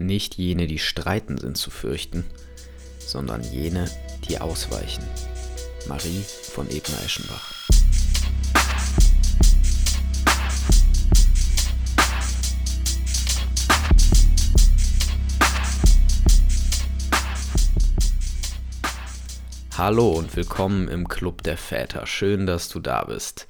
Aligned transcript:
Nicht 0.00 0.36
jene, 0.36 0.68
die 0.68 0.78
streiten, 0.78 1.38
sind 1.38 1.56
zu 1.56 1.72
fürchten, 1.72 2.24
sondern 3.00 3.42
jene, 3.42 3.90
die 4.28 4.38
ausweichen. 4.38 5.02
Marie 5.88 6.22
von 6.52 6.70
Ebner-Eschenbach. 6.70 7.52
Hallo 19.76 20.10
und 20.10 20.36
willkommen 20.36 20.86
im 20.86 21.08
Club 21.08 21.42
der 21.42 21.56
Väter. 21.56 22.06
Schön, 22.06 22.46
dass 22.46 22.68
du 22.68 22.78
da 22.78 23.02
bist. 23.02 23.48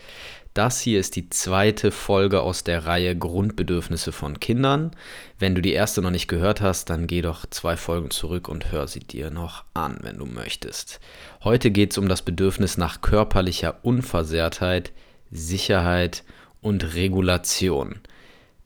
Das 0.54 0.80
hier 0.80 0.98
ist 0.98 1.14
die 1.14 1.30
zweite 1.30 1.90
Folge 1.90 2.40
aus 2.40 2.64
der 2.64 2.86
Reihe 2.86 3.16
Grundbedürfnisse 3.16 4.12
von 4.12 4.40
Kindern. 4.40 4.90
Wenn 5.38 5.54
du 5.54 5.62
die 5.62 5.72
erste 5.72 6.02
noch 6.02 6.10
nicht 6.10 6.26
gehört 6.26 6.60
hast, 6.60 6.90
dann 6.90 7.06
geh 7.06 7.22
doch 7.22 7.46
zwei 7.46 7.76
Folgen 7.76 8.10
zurück 8.10 8.48
und 8.48 8.72
hör 8.72 8.88
sie 8.88 9.00
dir 9.00 9.30
noch 9.30 9.64
an, 9.74 9.98
wenn 10.02 10.18
du 10.18 10.26
möchtest. 10.26 11.00
Heute 11.44 11.70
geht 11.70 11.92
es 11.92 11.98
um 11.98 12.08
das 12.08 12.22
Bedürfnis 12.22 12.76
nach 12.76 13.00
körperlicher 13.00 13.84
Unversehrtheit, 13.84 14.92
Sicherheit 15.30 16.24
und 16.60 16.94
Regulation. 16.94 18.00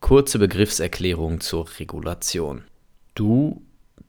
Kurze 0.00 0.38
Begriffserklärung 0.38 1.40
zur 1.40 1.68
Regulation. 1.78 2.64
Du 3.14 3.62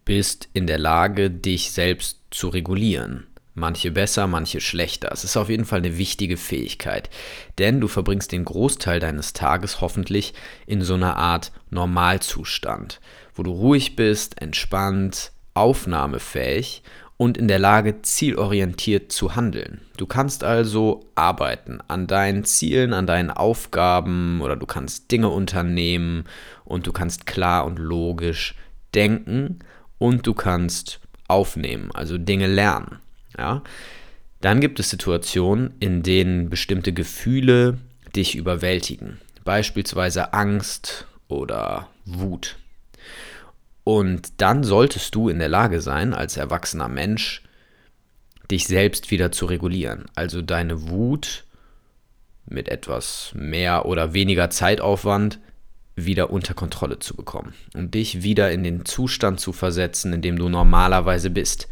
bist 0.05 0.49
in 0.53 0.67
der 0.67 0.79
Lage, 0.79 1.29
dich 1.29 1.71
selbst 1.71 2.19
zu 2.31 2.49
regulieren. 2.49 3.27
Manche 3.55 3.91
besser, 3.91 4.25
manche 4.25 4.61
schlechter. 4.61 5.11
Es 5.11 5.23
ist 5.23 5.37
auf 5.37 5.49
jeden 5.49 5.65
Fall 5.65 5.79
eine 5.79 5.99
wichtige 5.99 6.37
Fähigkeit, 6.37 7.11
denn 7.59 7.79
du 7.79 7.87
verbringst 7.87 8.31
den 8.31 8.45
Großteil 8.45 8.99
deines 8.99 9.33
Tages 9.33 9.79
hoffentlich 9.79 10.33
in 10.65 10.81
so 10.81 10.95
einer 10.95 11.17
Art 11.17 11.51
Normalzustand, 11.69 12.99
wo 13.35 13.43
du 13.43 13.51
ruhig 13.51 13.95
bist, 13.95 14.41
entspannt, 14.41 15.31
aufnahmefähig 15.53 16.81
und 17.17 17.37
in 17.37 17.47
der 17.47 17.59
Lage, 17.59 18.01
zielorientiert 18.01 19.11
zu 19.11 19.35
handeln. 19.35 19.81
Du 19.97 20.07
kannst 20.07 20.43
also 20.43 21.05
arbeiten 21.13 21.79
an 21.87 22.07
deinen 22.07 22.45
Zielen, 22.45 22.91
an 22.91 23.05
deinen 23.05 23.29
Aufgaben 23.29 24.41
oder 24.41 24.55
du 24.55 24.65
kannst 24.65 25.11
Dinge 25.11 25.29
unternehmen 25.29 26.23
und 26.65 26.87
du 26.87 26.91
kannst 26.91 27.27
klar 27.27 27.65
und 27.65 27.77
logisch 27.77 28.55
denken 28.95 29.59
und 29.99 30.25
du 30.25 30.33
kannst 30.33 31.01
aufnehmen, 31.27 31.91
also 31.93 32.17
Dinge 32.17 32.47
lernen. 32.47 33.02
Ja? 33.37 33.63
Dann 34.41 34.59
gibt 34.59 34.79
es 34.79 34.89
Situationen, 34.89 35.73
in 35.79 36.03
denen 36.03 36.49
bestimmte 36.49 36.93
Gefühle 36.93 37.77
dich 38.15 38.35
überwältigen, 38.35 39.19
beispielsweise 39.43 40.33
Angst 40.33 41.07
oder 41.27 41.89
Wut. 42.05 42.57
Und 43.83 44.41
dann 44.41 44.63
solltest 44.63 45.15
du 45.15 45.29
in 45.29 45.39
der 45.39 45.49
Lage 45.49 45.81
sein, 45.81 46.13
als 46.13 46.37
erwachsener 46.37 46.87
Mensch, 46.87 47.43
dich 48.51 48.67
selbst 48.67 49.11
wieder 49.11 49.31
zu 49.31 49.45
regulieren. 49.45 50.05
Also 50.15 50.41
deine 50.41 50.89
Wut 50.89 51.43
mit 52.45 52.69
etwas 52.69 53.31
mehr 53.35 53.85
oder 53.85 54.13
weniger 54.13 54.49
Zeitaufwand 54.49 55.39
wieder 55.95 56.31
unter 56.31 56.53
Kontrolle 56.53 56.99
zu 56.99 57.15
bekommen 57.15 57.53
und 57.75 57.93
dich 57.93 58.23
wieder 58.23 58.51
in 58.51 58.63
den 58.63 58.85
Zustand 58.85 59.39
zu 59.39 59.53
versetzen, 59.53 60.11
in 60.13 60.21
dem 60.21 60.37
du 60.37 60.49
normalerweise 60.49 61.29
bist. 61.29 61.67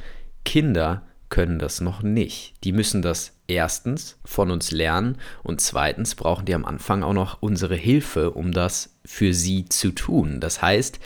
Kinder 0.45 1.03
können 1.31 1.57
das 1.57 1.81
noch 1.81 2.03
nicht. 2.03 2.53
Die 2.63 2.73
müssen 2.73 3.01
das 3.01 3.33
erstens 3.47 4.19
von 4.23 4.51
uns 4.51 4.69
lernen 4.69 5.17
und 5.41 5.59
zweitens 5.61 6.13
brauchen 6.13 6.45
die 6.45 6.53
am 6.53 6.65
Anfang 6.65 7.01
auch 7.01 7.13
noch 7.13 7.41
unsere 7.41 7.75
Hilfe, 7.75 8.31
um 8.31 8.51
das 8.51 8.99
für 9.03 9.33
sie 9.33 9.65
zu 9.65 9.91
tun. 9.91 10.39
Das 10.39 10.61
heißt, 10.61 10.99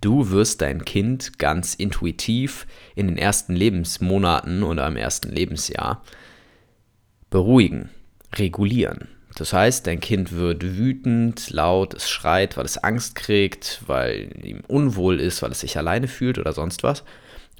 du 0.00 0.30
wirst 0.30 0.62
dein 0.62 0.86
Kind 0.86 1.38
ganz 1.38 1.74
intuitiv 1.74 2.66
in 2.94 3.08
den 3.08 3.18
ersten 3.18 3.54
Lebensmonaten 3.54 4.62
oder 4.62 4.86
im 4.86 4.96
ersten 4.96 5.30
Lebensjahr 5.30 6.02
beruhigen, 7.28 7.90
regulieren. 8.36 9.08
Das 9.34 9.52
heißt, 9.52 9.86
dein 9.86 10.00
Kind 10.00 10.32
wird 10.32 10.62
wütend, 10.62 11.50
laut, 11.50 11.94
es 11.94 12.08
schreit, 12.08 12.56
weil 12.56 12.66
es 12.66 12.78
Angst 12.78 13.14
kriegt, 13.14 13.82
weil 13.86 14.30
ihm 14.44 14.60
unwohl 14.68 15.18
ist, 15.20 15.42
weil 15.42 15.50
es 15.52 15.60
sich 15.60 15.76
alleine 15.76 16.06
fühlt 16.06 16.38
oder 16.38 16.52
sonst 16.52 16.82
was. 16.82 17.02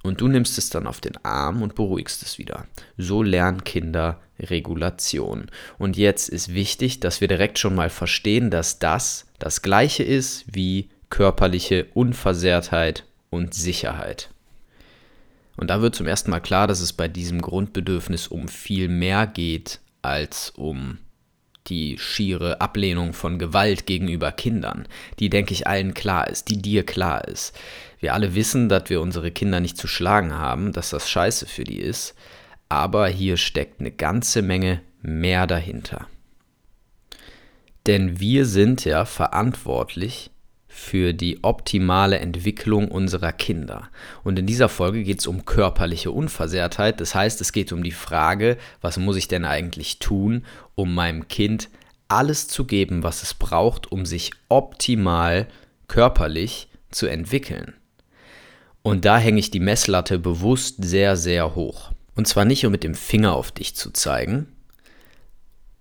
Und 0.02 0.20
du 0.20 0.28
nimmst 0.28 0.58
es 0.58 0.68
dann 0.68 0.86
auf 0.86 1.00
den 1.00 1.16
Arm 1.24 1.62
und 1.62 1.74
beruhigst 1.74 2.22
es 2.22 2.38
wieder. 2.38 2.66
So 2.96 3.22
lernen 3.22 3.64
Kinder 3.64 4.20
Regulation. 4.40 5.46
Und 5.78 5.96
jetzt 5.96 6.28
ist 6.28 6.54
wichtig, 6.54 7.00
dass 7.00 7.20
wir 7.20 7.28
direkt 7.28 7.58
schon 7.58 7.74
mal 7.74 7.90
verstehen, 7.90 8.50
dass 8.50 8.78
das 8.78 9.26
das 9.38 9.62
gleiche 9.62 10.02
ist 10.02 10.44
wie 10.52 10.88
körperliche 11.10 11.86
Unversehrtheit 11.94 13.04
und 13.30 13.54
Sicherheit. 13.54 14.30
Und 15.56 15.68
da 15.68 15.80
wird 15.82 15.94
zum 15.94 16.06
ersten 16.06 16.30
Mal 16.30 16.40
klar, 16.40 16.66
dass 16.66 16.80
es 16.80 16.92
bei 16.92 17.08
diesem 17.08 17.40
Grundbedürfnis 17.40 18.26
um 18.26 18.48
viel 18.48 18.88
mehr 18.88 19.26
geht 19.26 19.80
als 20.00 20.50
um 20.50 20.98
die 21.68 21.96
schiere 21.98 22.60
Ablehnung 22.60 23.12
von 23.12 23.38
Gewalt 23.38 23.86
gegenüber 23.86 24.32
Kindern, 24.32 24.88
die, 25.18 25.30
denke 25.30 25.54
ich, 25.54 25.66
allen 25.66 25.94
klar 25.94 26.28
ist, 26.28 26.48
die 26.48 26.60
dir 26.60 26.84
klar 26.84 27.26
ist. 27.26 27.56
Wir 28.00 28.14
alle 28.14 28.34
wissen, 28.34 28.68
dass 28.68 28.90
wir 28.90 29.00
unsere 29.00 29.30
Kinder 29.30 29.60
nicht 29.60 29.76
zu 29.76 29.86
schlagen 29.86 30.32
haben, 30.34 30.72
dass 30.72 30.90
das 30.90 31.08
scheiße 31.08 31.46
für 31.46 31.64
die 31.64 31.78
ist, 31.78 32.14
aber 32.68 33.06
hier 33.06 33.36
steckt 33.36 33.78
eine 33.80 33.92
ganze 33.92 34.42
Menge 34.42 34.82
mehr 35.02 35.46
dahinter. 35.46 36.08
Denn 37.86 38.18
wir 38.18 38.46
sind 38.46 38.84
ja 38.84 39.04
verantwortlich 39.04 40.31
für 40.74 41.12
die 41.12 41.44
optimale 41.44 42.18
Entwicklung 42.18 42.88
unserer 42.88 43.32
Kinder. 43.32 43.90
Und 44.24 44.38
in 44.38 44.46
dieser 44.46 44.70
Folge 44.70 45.04
geht 45.04 45.20
es 45.20 45.26
um 45.26 45.44
körperliche 45.44 46.10
Unversehrtheit. 46.10 46.98
Das 46.98 47.14
heißt, 47.14 47.42
es 47.42 47.52
geht 47.52 47.72
um 47.72 47.82
die 47.82 47.92
Frage, 47.92 48.56
was 48.80 48.96
muss 48.96 49.16
ich 49.16 49.28
denn 49.28 49.44
eigentlich 49.44 49.98
tun, 49.98 50.44
um 50.74 50.94
meinem 50.94 51.28
Kind 51.28 51.68
alles 52.08 52.48
zu 52.48 52.64
geben, 52.64 53.02
was 53.02 53.22
es 53.22 53.34
braucht, 53.34 53.92
um 53.92 54.06
sich 54.06 54.30
optimal 54.48 55.46
körperlich 55.88 56.68
zu 56.90 57.06
entwickeln. 57.06 57.74
Und 58.80 59.04
da 59.04 59.18
hänge 59.18 59.40
ich 59.40 59.50
die 59.50 59.60
Messlatte 59.60 60.18
bewusst 60.18 60.76
sehr, 60.82 61.16
sehr 61.16 61.54
hoch. 61.54 61.92
Und 62.14 62.26
zwar 62.26 62.46
nicht, 62.46 62.64
um 62.64 62.72
mit 62.72 62.82
dem 62.82 62.94
Finger 62.94 63.34
auf 63.34 63.52
dich 63.52 63.76
zu 63.76 63.90
zeigen, 63.90 64.48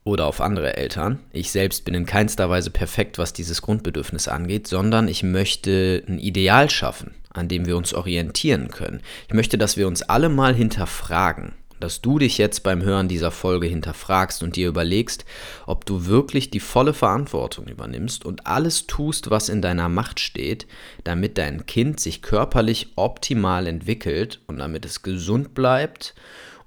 oder 0.04 0.26
auf 0.26 0.42
andere 0.42 0.78
Eltern. 0.78 1.20
Ich 1.32 1.52
selbst 1.52 1.86
bin 1.86 1.94
in 1.94 2.06
keinster 2.06 2.50
Weise 2.50 2.72
perfekt, 2.72 3.18
was 3.18 3.34
dieses 3.34 3.62
Grundbedürfnis 3.62 4.28
angeht, 4.28 4.68
sondern 4.68 5.08
ich 5.08 5.24
möchte 5.24 6.04
ein 6.08 6.18
Ideal 6.18 6.70
schaffen, 6.70 7.14
an 7.32 7.48
dem 7.48 7.66
wir 7.66 7.78
uns 7.78 7.94
orientieren 7.94 8.70
können. 8.70 9.02
Ich 9.28 9.34
möchte, 9.34 9.58
dass 9.58 9.78
wir 9.78 9.88
uns 9.88 10.02
alle 10.02 10.30
mal 10.30 10.56
hinterfragen, 10.56 11.54
dass 11.80 12.02
du 12.02 12.18
dich 12.18 12.40
jetzt 12.40 12.64
beim 12.64 12.82
Hören 12.82 13.10
dieser 13.10 13.30
Folge 13.30 13.68
hinterfragst 13.68 14.42
und 14.42 14.56
dir 14.56 14.68
überlegst, 14.68 15.26
ob 15.68 15.86
du 15.86 16.06
wirklich 16.08 16.50
die 16.50 16.60
volle 16.60 16.94
Verantwortung 16.94 17.68
übernimmst 17.68 18.26
und 18.26 18.48
alles 18.48 18.88
tust, 18.88 19.30
was 19.30 19.50
in 19.50 19.62
deiner 19.62 19.90
Macht 19.90 20.20
steht, 20.20 20.66
damit 21.04 21.38
dein 21.38 21.68
Kind 21.68 22.00
sich 22.00 22.24
körperlich 22.24 22.94
optimal 22.96 23.68
entwickelt 23.68 24.40
und 24.48 24.58
damit 24.58 24.86
es 24.86 25.04
gesund 25.04 25.54
bleibt 25.54 26.16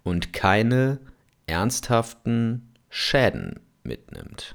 und 0.04 0.32
keine 0.32 0.98
ernsthaften 1.46 2.73
Schäden 2.96 3.58
mitnimmt. 3.82 4.54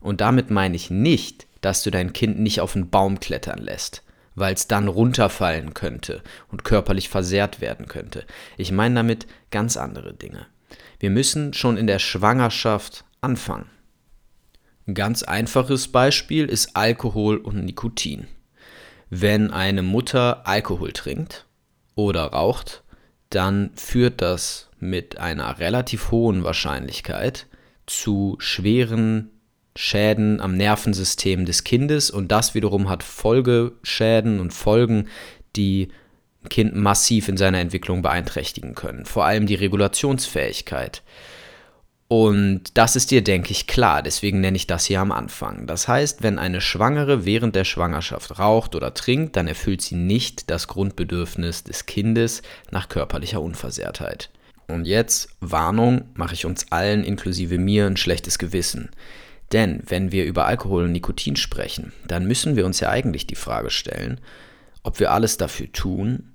Und 0.00 0.22
damit 0.22 0.48
meine 0.48 0.74
ich 0.74 0.88
nicht, 0.88 1.46
dass 1.60 1.82
du 1.82 1.90
dein 1.90 2.14
Kind 2.14 2.38
nicht 2.38 2.62
auf 2.62 2.72
den 2.72 2.88
Baum 2.88 3.20
klettern 3.20 3.58
lässt, 3.58 4.02
weil 4.34 4.54
es 4.54 4.66
dann 4.66 4.88
runterfallen 4.88 5.74
könnte 5.74 6.22
und 6.50 6.64
körperlich 6.64 7.10
versehrt 7.10 7.60
werden 7.60 7.86
könnte. 7.86 8.24
Ich 8.56 8.72
meine 8.72 8.94
damit 8.94 9.26
ganz 9.50 9.76
andere 9.76 10.14
Dinge. 10.14 10.46
Wir 11.00 11.10
müssen 11.10 11.52
schon 11.52 11.76
in 11.76 11.86
der 11.86 11.98
Schwangerschaft 11.98 13.04
anfangen. 13.20 13.68
Ein 14.86 14.94
ganz 14.94 15.22
einfaches 15.22 15.88
Beispiel 15.88 16.46
ist 16.46 16.76
Alkohol 16.76 17.36
und 17.36 17.62
Nikotin. 17.62 18.26
Wenn 19.10 19.50
eine 19.50 19.82
Mutter 19.82 20.46
Alkohol 20.46 20.94
trinkt 20.94 21.44
oder 21.94 22.24
raucht, 22.24 22.84
dann 23.28 23.72
führt 23.74 24.22
das 24.22 24.67
mit 24.80 25.18
einer 25.18 25.58
relativ 25.58 26.10
hohen 26.10 26.44
Wahrscheinlichkeit 26.44 27.46
zu 27.86 28.36
schweren 28.38 29.30
Schäden 29.76 30.40
am 30.40 30.56
Nervensystem 30.56 31.44
des 31.44 31.62
Kindes 31.62 32.10
und 32.10 32.32
das 32.32 32.54
wiederum 32.54 32.88
hat 32.88 33.02
Folgeschäden 33.02 34.40
und 34.40 34.52
Folgen, 34.52 35.08
die 35.54 35.88
ein 36.42 36.48
Kind 36.48 36.74
massiv 36.74 37.28
in 37.28 37.36
seiner 37.36 37.58
Entwicklung 37.58 38.02
beeinträchtigen 38.02 38.74
können. 38.74 39.04
Vor 39.04 39.24
allem 39.24 39.46
die 39.46 39.54
Regulationsfähigkeit. 39.54 41.02
Und 42.08 42.76
das 42.78 42.96
ist 42.96 43.10
dir, 43.10 43.22
denke 43.22 43.52
ich, 43.52 43.66
klar. 43.66 44.02
Deswegen 44.02 44.40
nenne 44.40 44.56
ich 44.56 44.66
das 44.66 44.86
hier 44.86 45.00
am 45.00 45.12
Anfang. 45.12 45.66
Das 45.66 45.88
heißt, 45.88 46.22
wenn 46.22 46.38
eine 46.38 46.62
Schwangere 46.62 47.26
während 47.26 47.54
der 47.54 47.64
Schwangerschaft 47.64 48.38
raucht 48.38 48.74
oder 48.74 48.94
trinkt, 48.94 49.36
dann 49.36 49.46
erfüllt 49.46 49.82
sie 49.82 49.94
nicht 49.94 50.50
das 50.50 50.68
Grundbedürfnis 50.68 51.64
des 51.64 51.84
Kindes 51.84 52.42
nach 52.70 52.88
körperlicher 52.88 53.42
Unversehrtheit. 53.42 54.30
Und 54.68 54.86
jetzt, 54.86 55.30
Warnung, 55.40 56.04
mache 56.14 56.34
ich 56.34 56.44
uns 56.44 56.70
allen, 56.70 57.02
inklusive 57.02 57.58
mir, 57.58 57.86
ein 57.86 57.96
schlechtes 57.96 58.38
Gewissen. 58.38 58.90
Denn 59.52 59.82
wenn 59.86 60.12
wir 60.12 60.26
über 60.26 60.46
Alkohol 60.46 60.84
und 60.84 60.92
Nikotin 60.92 61.36
sprechen, 61.36 61.92
dann 62.06 62.26
müssen 62.26 62.54
wir 62.54 62.66
uns 62.66 62.80
ja 62.80 62.90
eigentlich 62.90 63.26
die 63.26 63.34
Frage 63.34 63.70
stellen, 63.70 64.20
ob 64.82 65.00
wir 65.00 65.10
alles 65.10 65.38
dafür 65.38 65.72
tun, 65.72 66.34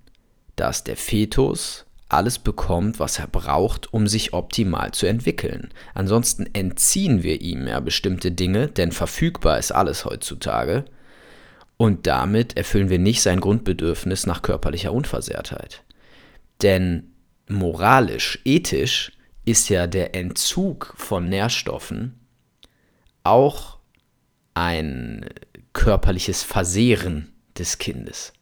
dass 0.55 0.83
der 0.83 0.97
Fetus 0.97 1.85
alles 2.09 2.39
bekommt, 2.39 2.99
was 2.99 3.19
er 3.19 3.27
braucht, 3.27 3.93
um 3.93 4.07
sich 4.07 4.33
optimal 4.33 4.91
zu 4.91 5.05
entwickeln. 5.05 5.69
Ansonsten 5.93 6.47
entziehen 6.53 7.23
wir 7.23 7.41
ihm 7.41 7.67
ja 7.67 7.79
bestimmte 7.79 8.31
Dinge, 8.31 8.67
denn 8.67 8.91
verfügbar 8.91 9.57
ist 9.57 9.71
alles 9.71 10.05
heutzutage. 10.05 10.85
Und 11.77 12.07
damit 12.07 12.55
erfüllen 12.55 12.89
wir 12.89 12.99
nicht 12.99 13.21
sein 13.21 13.39
Grundbedürfnis 13.39 14.25
nach 14.25 14.41
körperlicher 14.41 14.93
Unversehrtheit. 14.93 15.83
Denn 16.61 17.12
moralisch, 17.53 18.39
ethisch 18.45 19.11
ist 19.45 19.69
ja 19.69 19.87
der 19.87 20.15
Entzug 20.15 20.93
von 20.97 21.29
Nährstoffen 21.29 22.19
auch 23.23 23.77
ein 24.53 25.25
körperliches 25.73 26.43
Versehren 26.43 27.33
des 27.57 27.77
Kindes. 27.77 28.33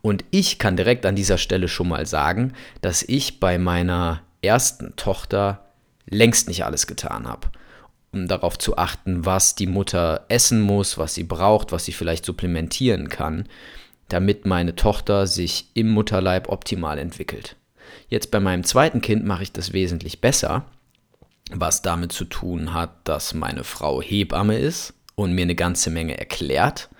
Und 0.00 0.24
ich 0.30 0.58
kann 0.58 0.76
direkt 0.76 1.06
an 1.06 1.16
dieser 1.16 1.38
Stelle 1.38 1.68
schon 1.68 1.88
mal 1.88 2.06
sagen, 2.06 2.54
dass 2.80 3.02
ich 3.02 3.40
bei 3.40 3.58
meiner 3.58 4.22
ersten 4.42 4.96
Tochter 4.96 5.72
längst 6.06 6.48
nicht 6.48 6.64
alles 6.64 6.86
getan 6.86 7.28
habe, 7.28 7.48
um 8.12 8.26
darauf 8.26 8.58
zu 8.58 8.76
achten, 8.76 9.24
was 9.24 9.54
die 9.54 9.66
Mutter 9.66 10.26
essen 10.28 10.60
muss, 10.60 10.98
was 10.98 11.14
sie 11.14 11.24
braucht, 11.24 11.72
was 11.72 11.84
sie 11.84 11.92
vielleicht 11.92 12.24
supplementieren 12.24 13.08
kann, 13.08 13.48
damit 14.08 14.44
meine 14.44 14.74
Tochter 14.74 15.26
sich 15.26 15.68
im 15.74 15.90
Mutterleib 15.90 16.48
optimal 16.48 16.98
entwickelt. 16.98 17.56
Jetzt 18.12 18.30
bei 18.30 18.40
meinem 18.40 18.62
zweiten 18.62 19.00
Kind 19.00 19.24
mache 19.24 19.42
ich 19.42 19.52
das 19.52 19.72
wesentlich 19.72 20.20
besser, 20.20 20.66
was 21.50 21.80
damit 21.80 22.12
zu 22.12 22.26
tun 22.26 22.74
hat, 22.74 22.90
dass 23.04 23.32
meine 23.32 23.64
Frau 23.64 24.02
Hebamme 24.02 24.58
ist 24.58 24.92
und 25.14 25.32
mir 25.32 25.42
eine 25.42 25.54
ganze 25.54 25.88
Menge 25.88 26.18
erklärt 26.18 26.90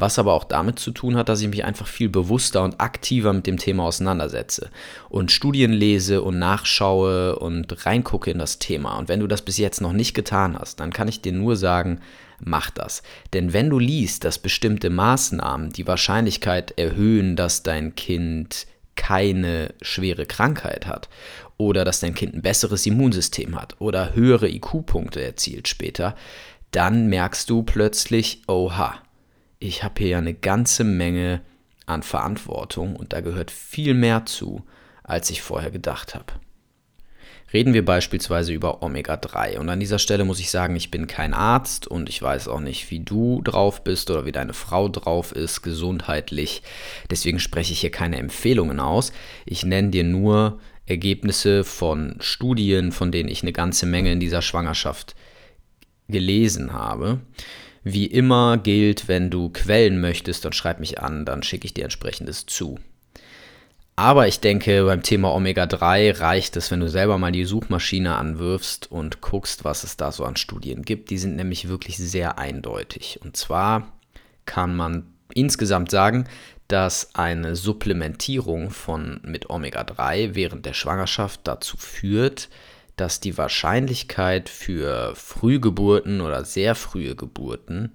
was 0.00 0.18
aber 0.18 0.32
auch 0.32 0.44
damit 0.44 0.78
zu 0.78 0.90
tun 0.90 1.16
hat, 1.16 1.28
dass 1.28 1.40
ich 1.40 1.48
mich 1.48 1.64
einfach 1.64 1.86
viel 1.86 2.08
bewusster 2.08 2.64
und 2.64 2.80
aktiver 2.80 3.32
mit 3.32 3.46
dem 3.46 3.58
Thema 3.58 3.84
auseinandersetze 3.84 4.70
und 5.08 5.30
Studien 5.30 5.72
lese 5.72 6.22
und 6.22 6.38
nachschaue 6.38 7.38
und 7.38 7.86
reingucke 7.86 8.30
in 8.30 8.38
das 8.38 8.58
Thema. 8.58 8.98
Und 8.98 9.08
wenn 9.08 9.20
du 9.20 9.26
das 9.26 9.42
bis 9.42 9.58
jetzt 9.58 9.80
noch 9.80 9.92
nicht 9.92 10.14
getan 10.14 10.58
hast, 10.58 10.80
dann 10.80 10.92
kann 10.92 11.08
ich 11.08 11.20
dir 11.20 11.32
nur 11.32 11.56
sagen, 11.56 12.00
mach 12.40 12.70
das. 12.70 13.02
Denn 13.32 13.52
wenn 13.52 13.70
du 13.70 13.78
liest, 13.78 14.24
dass 14.24 14.38
bestimmte 14.38 14.90
Maßnahmen 14.90 15.70
die 15.70 15.86
Wahrscheinlichkeit 15.86 16.78
erhöhen, 16.78 17.36
dass 17.36 17.62
dein 17.62 17.94
Kind 17.94 18.66
keine 19.00 19.72
schwere 19.80 20.26
Krankheit 20.26 20.86
hat 20.86 21.08
oder 21.56 21.86
dass 21.86 22.00
dein 22.00 22.14
Kind 22.14 22.34
ein 22.34 22.42
besseres 22.42 22.84
Immunsystem 22.84 23.58
hat 23.58 23.80
oder 23.80 24.14
höhere 24.14 24.46
IQ-Punkte 24.46 25.24
erzielt 25.24 25.68
später, 25.68 26.14
dann 26.70 27.06
merkst 27.06 27.48
du 27.48 27.62
plötzlich, 27.62 28.42
oha, 28.46 28.96
ich 29.58 29.82
habe 29.82 29.94
hier 29.96 30.08
ja 30.08 30.18
eine 30.18 30.34
ganze 30.34 30.84
Menge 30.84 31.40
an 31.86 32.02
Verantwortung 32.02 32.94
und 32.94 33.14
da 33.14 33.22
gehört 33.22 33.50
viel 33.50 33.94
mehr 33.94 34.26
zu, 34.26 34.66
als 35.02 35.30
ich 35.30 35.40
vorher 35.40 35.70
gedacht 35.70 36.14
habe. 36.14 36.34
Reden 37.52 37.74
wir 37.74 37.84
beispielsweise 37.84 38.52
über 38.52 38.82
Omega-3. 38.82 39.58
Und 39.58 39.68
an 39.68 39.80
dieser 39.80 39.98
Stelle 39.98 40.24
muss 40.24 40.38
ich 40.38 40.50
sagen, 40.50 40.76
ich 40.76 40.90
bin 40.90 41.08
kein 41.08 41.34
Arzt 41.34 41.88
und 41.88 42.08
ich 42.08 42.22
weiß 42.22 42.46
auch 42.46 42.60
nicht, 42.60 42.90
wie 42.90 43.00
du 43.00 43.42
drauf 43.42 43.82
bist 43.82 44.08
oder 44.10 44.24
wie 44.24 44.32
deine 44.32 44.52
Frau 44.52 44.88
drauf 44.88 45.32
ist, 45.32 45.62
gesundheitlich. 45.62 46.62
Deswegen 47.10 47.40
spreche 47.40 47.72
ich 47.72 47.80
hier 47.80 47.90
keine 47.90 48.18
Empfehlungen 48.18 48.78
aus. 48.78 49.12
Ich 49.46 49.64
nenne 49.64 49.90
dir 49.90 50.04
nur 50.04 50.60
Ergebnisse 50.86 51.64
von 51.64 52.16
Studien, 52.20 52.92
von 52.92 53.10
denen 53.10 53.28
ich 53.28 53.42
eine 53.42 53.52
ganze 53.52 53.86
Menge 53.86 54.12
in 54.12 54.20
dieser 54.20 54.42
Schwangerschaft 54.42 55.16
gelesen 56.08 56.72
habe. 56.72 57.20
Wie 57.82 58.06
immer 58.06 58.58
gilt, 58.58 59.08
wenn 59.08 59.30
du 59.30 59.48
Quellen 59.48 60.00
möchtest, 60.00 60.44
dann 60.44 60.52
schreib 60.52 60.80
mich 60.80 61.00
an, 61.00 61.24
dann 61.24 61.42
schicke 61.42 61.66
ich 61.66 61.74
dir 61.74 61.84
entsprechendes 61.84 62.46
zu. 62.46 62.78
Aber 64.00 64.26
ich 64.26 64.40
denke, 64.40 64.86
beim 64.86 65.02
Thema 65.02 65.34
Omega-3 65.34 66.20
reicht 66.20 66.56
es, 66.56 66.70
wenn 66.70 66.80
du 66.80 66.88
selber 66.88 67.18
mal 67.18 67.32
die 67.32 67.44
Suchmaschine 67.44 68.16
anwirfst 68.16 68.90
und 68.90 69.20
guckst, 69.20 69.62
was 69.66 69.84
es 69.84 69.98
da 69.98 70.10
so 70.10 70.24
an 70.24 70.36
Studien 70.36 70.80
gibt. 70.84 71.10
Die 71.10 71.18
sind 71.18 71.36
nämlich 71.36 71.68
wirklich 71.68 71.98
sehr 71.98 72.38
eindeutig. 72.38 73.20
Und 73.22 73.36
zwar 73.36 73.92
kann 74.46 74.74
man 74.74 75.04
insgesamt 75.34 75.90
sagen, 75.90 76.24
dass 76.66 77.14
eine 77.14 77.56
Supplementierung 77.56 78.70
von 78.70 79.20
mit 79.22 79.50
Omega-3 79.50 80.34
während 80.34 80.64
der 80.64 80.72
Schwangerschaft 80.72 81.40
dazu 81.44 81.76
führt, 81.76 82.48
dass 82.96 83.20
die 83.20 83.36
Wahrscheinlichkeit 83.36 84.48
für 84.48 85.14
Frühgeburten 85.14 86.22
oder 86.22 86.46
sehr 86.46 86.74
frühe 86.74 87.16
Geburten 87.16 87.92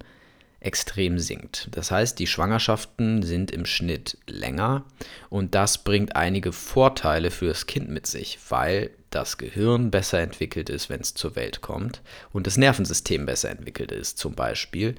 extrem 0.65 1.19
sinkt. 1.19 1.69
Das 1.71 1.91
heißt, 1.91 2.17
die 2.17 2.27
Schwangerschaften 2.27 3.21
sind 3.21 3.51
im 3.51 3.65
Schnitt 3.65 4.17
länger 4.27 4.83
und 5.29 5.55
das 5.55 5.83
bringt 5.83 6.15
einige 6.15 6.51
Vorteile 6.51 7.31
für 7.31 7.47
das 7.47 7.67
Kind 7.67 7.89
mit 7.89 8.07
sich, 8.07 8.39
weil 8.49 8.89
das 9.11 9.37
Gehirn 9.37 9.91
besser 9.91 10.19
entwickelt 10.19 10.69
ist, 10.69 10.89
wenn 10.89 11.01
es 11.01 11.13
zur 11.13 11.35
Welt 11.35 11.61
kommt 11.61 12.01
und 12.33 12.47
das 12.47 12.57
Nervensystem 12.57 13.25
besser 13.25 13.49
entwickelt 13.49 13.91
ist 13.91 14.17
zum 14.17 14.35
Beispiel 14.35 14.95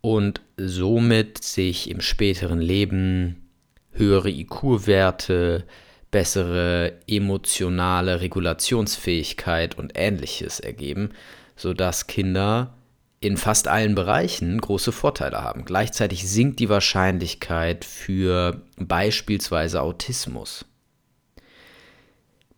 und 0.00 0.40
somit 0.56 1.42
sich 1.42 1.90
im 1.90 2.00
späteren 2.00 2.60
Leben 2.60 3.48
höhere 3.92 4.30
IQ-Werte, 4.30 5.64
bessere 6.10 6.94
emotionale 7.06 8.20
Regulationsfähigkeit 8.20 9.76
und 9.76 9.92
ähnliches 9.94 10.60
ergeben, 10.60 11.10
sodass 11.56 12.06
Kinder 12.06 12.74
in 13.20 13.36
fast 13.36 13.68
allen 13.68 13.94
Bereichen 13.94 14.60
große 14.60 14.92
Vorteile 14.92 15.42
haben. 15.42 15.64
Gleichzeitig 15.64 16.28
sinkt 16.28 16.58
die 16.58 16.68
Wahrscheinlichkeit 16.68 17.84
für 17.84 18.62
beispielsweise 18.78 19.82
Autismus. 19.82 20.64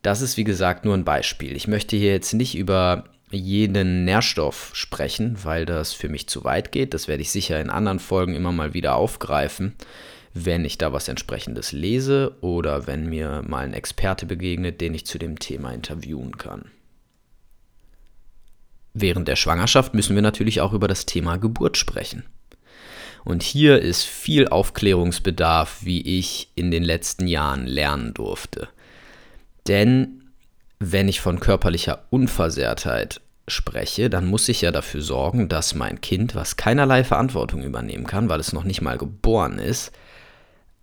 Das 0.03 0.21
ist 0.21 0.37
wie 0.37 0.45
gesagt 0.45 0.85
nur 0.85 0.95
ein 0.95 1.05
Beispiel. 1.05 1.57
Ich 1.57 1.69
möchte 1.69 1.97
hier 1.97 2.13
jetzt 2.13 2.33
nicht 2.33 2.57
über 2.57 3.05
jeden 3.31 4.05
Nährstoff 4.05 4.71
sprechen, 4.75 5.39
weil 5.43 5.65
das 5.65 5.93
für 5.93 6.09
mich 6.09 6.29
zu 6.29 6.45
weit 6.45 6.71
geht. 6.71 6.95
Das 6.95 7.09
werde 7.09 7.23
ich 7.23 7.31
sicher 7.31 7.61
in 7.61 7.71
anderen 7.71 7.99
Folgen 7.99 8.35
immer 8.35 8.53
mal 8.53 8.75
wieder 8.75 8.95
aufgreifen 8.95 9.75
wenn 10.35 10.65
ich 10.65 10.79
da 10.79 10.93
was 10.93 11.09
entsprechendes 11.09 11.73
lese 11.73 12.37
oder 12.41 12.87
wenn 12.87 13.09
mir 13.09 13.43
mal 13.47 13.65
ein 13.65 13.75
Experte 13.75 14.27
begegnet, 14.27 14.81
den 14.81 14.95
ich 14.95 15.07
zu 15.07 15.19
dem 15.19 15.39
Thema 15.39 15.73
interviewen 15.73 16.39
kann. 16.39 16.71
Während 18.95 19.29
der 19.29 19.37
Schwangerschaft 19.37 19.95
müssen 19.95 20.15
wir 20.15 20.23
natürlich 20.23 20.61
auch 20.61 20.73
über 20.73 20.89
das 20.89 21.07
Thema 21.07 21.37
Geburt 21.37 21.77
sprechen. 21.77 22.25
Und 23.25 23.43
hier 23.43 23.81
ist 23.81 24.05
viel 24.05 24.49
Aufklärungsbedarf, 24.49 25.79
wie 25.83 26.19
ich 26.19 26.51
in 26.55 26.71
den 26.71 26.83
letzten 26.83 27.27
Jahren 27.27 27.67
lernen 27.67 28.15
durfte. 28.15 28.69
Denn 29.69 30.23
wenn 30.81 31.09
ich 31.09 31.21
von 31.21 31.39
körperlicher 31.39 32.05
Unversehrtheit 32.11 33.21
spreche, 33.47 34.11
dann 34.11 34.27
muss 34.27 34.49
ich 34.49 34.63
ja 34.63 34.73
dafür 34.73 35.03
sorgen, 35.03 35.49
dass 35.49 35.75
mein 35.75 36.01
Kind, 36.01 36.35
was 36.35 36.57
keinerlei 36.57 37.05
Verantwortung 37.05 37.63
übernehmen 37.63 38.07
kann, 38.07 38.29
weil 38.29 38.41
es 38.41 38.53
noch 38.53 38.65
nicht 38.65 38.83
mal 38.83 38.99
geboren 38.99 39.59
ist, 39.59 39.93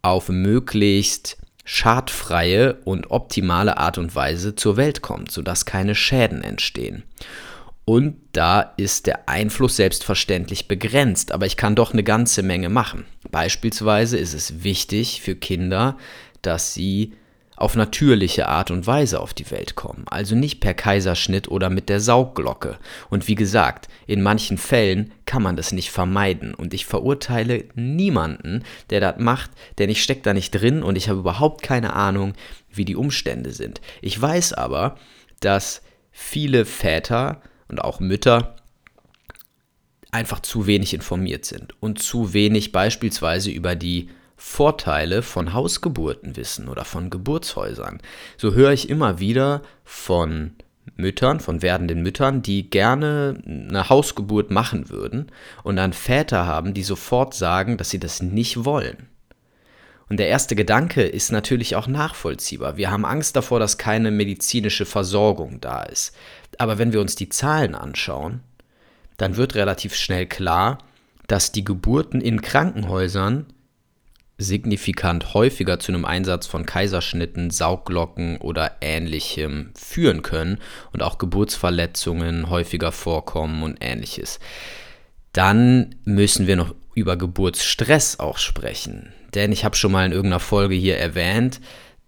auf 0.02 0.30
möglichst 0.30 1.38
schadfreie 1.66 2.76
und 2.86 3.12
optimale 3.12 3.78
Art 3.78 3.98
und 3.98 4.16
Weise 4.16 4.56
zur 4.56 4.78
Welt 4.78 5.02
kommt, 5.02 5.32
sodass 5.32 5.66
keine 5.66 5.94
Schäden 5.94 6.42
entstehen. 6.42 7.04
Und 7.90 8.18
da 8.34 8.62
ist 8.78 9.08
der 9.08 9.28
Einfluss 9.28 9.78
selbstverständlich 9.78 10.68
begrenzt, 10.68 11.32
aber 11.32 11.48
ich 11.48 11.58
kann 11.58 11.76
doch 11.76 11.92
eine 11.92 12.04
ganze 12.04 12.44
Menge 12.44 12.70
machen. 12.70 13.08
Beispielsweise 13.32 14.16
ist 14.16 14.36
es 14.36 14.64
wichtig 14.64 15.22
für 15.24 15.36
Kinder, 15.36 15.98
dass 16.44 16.76
sie 16.76 17.14
auf 17.56 17.76
natürliche 17.76 18.48
Art 18.48 18.70
und 18.70 18.86
Weise 18.86 19.20
auf 19.20 19.34
die 19.34 19.50
Welt 19.50 19.74
kommen, 19.74 20.06
also 20.08 20.36
nicht 20.36 20.60
per 20.60 20.76
Kaiserschnitt 20.76 21.48
oder 21.48 21.72
mit 21.72 21.90
der 21.90 22.00
Saugglocke. 22.00 22.78
Und 23.10 23.28
wie 23.28 23.34
gesagt, 23.34 23.88
in 24.06 24.22
manchen 24.22 24.60
Fällen 24.60 25.12
kann 25.26 25.42
man 25.42 25.56
das 25.56 25.72
nicht 25.72 25.90
vermeiden 25.90 26.54
und 26.54 26.76
ich 26.76 26.86
verurteile 26.86 27.66
niemanden, 27.74 28.66
der 28.92 29.00
das 29.00 29.16
macht, 29.18 29.50
denn 29.80 29.90
ich 29.90 30.04
stecke 30.04 30.22
da 30.22 30.36
nicht 30.36 30.52
drin 30.52 30.84
und 30.84 30.96
ich 30.96 31.10
habe 31.10 31.22
überhaupt 31.22 31.64
keine 31.64 31.94
Ahnung, 31.94 32.36
wie 32.70 32.86
die 32.86 32.96
Umstände 32.96 33.50
sind. 33.50 33.82
Ich 34.04 34.22
weiß 34.22 34.54
aber, 34.54 34.96
dass 35.40 35.82
viele 36.12 36.66
Väter 36.66 37.42
und 37.70 37.80
auch 37.80 38.00
Mütter 38.00 38.56
einfach 40.12 40.40
zu 40.40 40.68
wenig 40.68 40.94
informiert 40.94 41.46
sind 41.46 41.76
und 41.80 42.02
zu 42.02 42.34
wenig 42.34 42.72
beispielsweise 42.72 43.52
über 43.52 43.76
die 43.76 44.10
Vorteile 44.36 45.22
von 45.22 45.54
Hausgeburten 45.54 46.36
wissen 46.36 46.70
oder 46.70 46.86
von 46.86 47.10
Geburtshäusern. 47.10 48.00
So 48.38 48.54
höre 48.54 48.72
ich 48.72 48.90
immer 48.90 49.20
wieder 49.20 49.62
von 49.84 50.56
Müttern, 50.96 51.40
von 51.40 51.62
werdenden 51.62 52.02
Müttern, 52.02 52.42
die 52.42 52.70
gerne 52.70 53.42
eine 53.46 53.90
Hausgeburt 53.90 54.50
machen 54.50 54.90
würden 54.90 55.28
und 55.64 55.76
dann 55.76 55.94
Väter 55.94 56.48
haben, 56.48 56.74
die 56.74 56.84
sofort 56.84 57.34
sagen, 57.34 57.78
dass 57.78 57.90
sie 57.90 58.00
das 58.00 58.22
nicht 58.22 58.66
wollen. 58.66 59.10
Und 60.10 60.18
der 60.18 60.28
erste 60.28 60.56
Gedanke 60.56 61.04
ist 61.04 61.32
natürlich 61.32 61.76
auch 61.76 61.88
nachvollziehbar. 61.88 62.78
Wir 62.78 62.90
haben 62.90 63.06
Angst 63.06 63.36
davor, 63.36 63.60
dass 63.60 63.78
keine 63.78 64.10
medizinische 64.10 64.86
Versorgung 64.86 65.62
da 65.62 65.84
ist. 65.84 66.16
Aber 66.58 66.80
wenn 66.80 66.92
wir 66.92 67.00
uns 67.00 67.16
die 67.16 67.30
Zahlen 67.30 67.76
anschauen, 67.76 68.42
dann 69.18 69.38
wird 69.38 69.54
relativ 69.54 69.96
schnell 69.96 70.26
klar, 70.26 70.80
dass 71.28 71.52
die 71.52 71.64
Geburten 71.64 72.22
in 72.22 72.42
Krankenhäusern 72.42 73.46
signifikant 74.40 75.34
häufiger 75.34 75.80
zu 75.80 75.92
einem 75.92 76.06
Einsatz 76.06 76.48
von 76.48 76.66
Kaiserschnitten, 76.66 77.52
Saugglocken 77.52 78.38
oder 78.38 78.78
ähnlichem 78.82 79.72
führen 79.76 80.24
können 80.24 80.60
und 80.92 81.04
auch 81.04 81.18
Geburtsverletzungen 81.18 82.50
häufiger 82.50 82.92
vorkommen 82.92 83.62
und 83.64 83.78
ähnliches. 83.82 84.40
Dann 85.34 85.96
müssen 86.06 86.48
wir 86.48 86.56
noch 86.56 86.74
über 86.96 87.18
Geburtsstress 87.18 88.20
auch 88.20 88.38
sprechen. 88.38 89.14
Denn 89.36 89.52
ich 89.52 89.66
habe 89.66 89.76
schon 89.76 89.92
mal 89.92 90.06
in 90.06 90.12
irgendeiner 90.12 90.40
Folge 90.40 90.76
hier 90.76 90.98
erwähnt, 90.98 91.60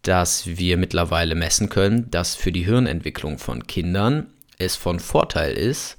dass 0.02 0.48
wir 0.48 0.78
mittlerweile 0.78 1.36
messen 1.36 1.70
können, 1.70 2.10
dass 2.10 2.36
für 2.36 2.52
die 2.52 2.66
Hirnentwicklung 2.66 3.38
von 3.38 3.68
Kindern 3.68 4.28
es 4.58 4.76
von 4.76 5.00
Vorteil 5.00 5.54
ist, 5.54 5.98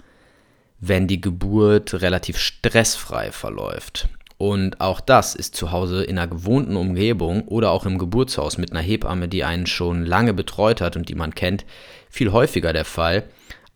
wenn 0.81 1.07
die 1.07 1.21
Geburt 1.21 2.03
relativ 2.03 2.39
stressfrei 2.39 3.31
verläuft. 3.31 4.09
Und 4.37 4.81
auch 4.81 5.01
das 5.01 5.37
ist 5.37 5.55
zu 5.55 5.71
Hause 5.71 6.03
in 6.03 6.19
einer 6.19 6.27
gewohnten 6.27 6.75
Umgebung 6.75 7.47
oder 7.47 7.71
auch 7.71 7.87
im 7.87 7.97
Geburtshaus 7.97 8.59
mit 8.59 8.73
einer 8.73 8.81
Hebamme, 8.81 9.29
die 9.29 9.45
einen 9.45 9.67
schon 9.67 10.05
lange 10.05 10.35
betreut 10.35 10.81
hat 10.81 10.97
und 10.97 11.09
die 11.09 11.15
man 11.15 11.37
kennt, 11.37 11.65
viel 12.11 12.33
häufiger 12.33 12.73
der 12.73 12.85
Fall, 12.85 13.23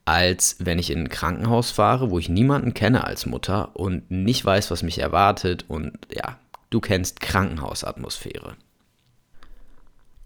als 0.04 0.56
wenn 0.58 0.80
ich 0.80 0.90
in 0.90 1.04
ein 1.04 1.08
Krankenhaus 1.08 1.70
fahre, 1.70 2.10
wo 2.10 2.18
ich 2.18 2.28
niemanden 2.28 2.74
kenne 2.74 3.04
als 3.04 3.26
Mutter 3.26 3.76
und 3.76 4.10
nicht 4.10 4.44
weiß, 4.44 4.72
was 4.72 4.82
mich 4.82 4.98
erwartet. 4.98 5.64
Und 5.68 5.92
ja, 6.12 6.36
du 6.70 6.80
kennst 6.80 7.20
Krankenhausatmosphäre. 7.20 8.56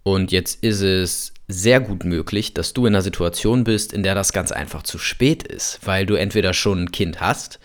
Und 0.03 0.33
jetzt 0.33 0.63
ist 0.65 0.81
es 0.81 1.35
sehr 1.47 1.81
gut 1.81 2.05
möglich, 2.05 2.55
dass 2.55 2.73
du 2.73 2.87
in 2.87 2.95
einer 2.95 3.03
Situation 3.03 3.65
bist, 3.65 3.93
in 3.93 4.03
der 4.03 4.15
das 4.15 4.33
ganz 4.33 4.51
einfach 4.51 4.83
zu 4.83 4.99
spät 4.99 5.43
ist, 5.43 5.81
weil 5.85 6.07
du 6.07 6.15
entweder 6.15 6.55
schon 6.55 6.85
ein 6.85 6.93
Kind 6.93 7.21
hast 7.21 7.61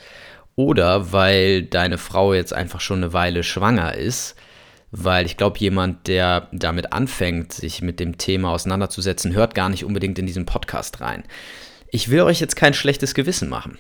oder 0.56 1.12
weil 1.12 1.64
deine 1.64 1.98
Frau 1.98 2.34
jetzt 2.34 2.54
einfach 2.54 2.82
schon 2.82 3.04
eine 3.04 3.14
Weile 3.14 3.44
schwanger 3.44 3.96
ist. 3.96 4.36
Weil 4.92 5.26
ich 5.26 5.36
glaube, 5.36 5.60
jemand, 5.60 6.08
der 6.08 6.48
damit 6.54 6.94
anfängt, 6.94 7.52
sich 7.52 7.82
mit 7.82 8.00
dem 8.00 8.18
Thema 8.18 8.52
auseinanderzusetzen, 8.52 9.34
hört 9.34 9.54
gar 9.54 9.68
nicht 9.70 9.84
unbedingt 9.84 10.18
in 10.20 10.26
diesen 10.26 10.46
Podcast 10.46 11.02
rein. 11.02 11.24
Ich 11.90 12.10
will 12.10 12.22
euch 12.22 12.40
jetzt 12.40 12.56
kein 12.56 12.74
schlechtes 12.74 13.14
Gewissen 13.14 13.50
machen. 13.50 13.78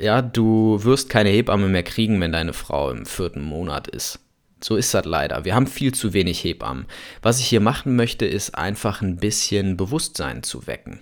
Ja, 0.00 0.22
du 0.22 0.82
wirst 0.84 1.08
keine 1.08 1.30
Hebamme 1.30 1.68
mehr 1.68 1.82
kriegen, 1.82 2.20
wenn 2.20 2.32
deine 2.32 2.52
Frau 2.52 2.90
im 2.90 3.06
vierten 3.06 3.42
Monat 3.42 3.88
ist. 3.88 4.20
So 4.64 4.76
ist 4.76 4.94
das 4.94 5.04
leider. 5.04 5.44
Wir 5.44 5.54
haben 5.54 5.66
viel 5.66 5.92
zu 5.92 6.14
wenig 6.14 6.42
Hebammen. 6.42 6.86
Was 7.20 7.38
ich 7.38 7.44
hier 7.48 7.60
machen 7.60 7.96
möchte, 7.96 8.24
ist 8.24 8.54
einfach 8.54 9.02
ein 9.02 9.18
bisschen 9.18 9.76
Bewusstsein 9.76 10.42
zu 10.42 10.66
wecken 10.66 11.00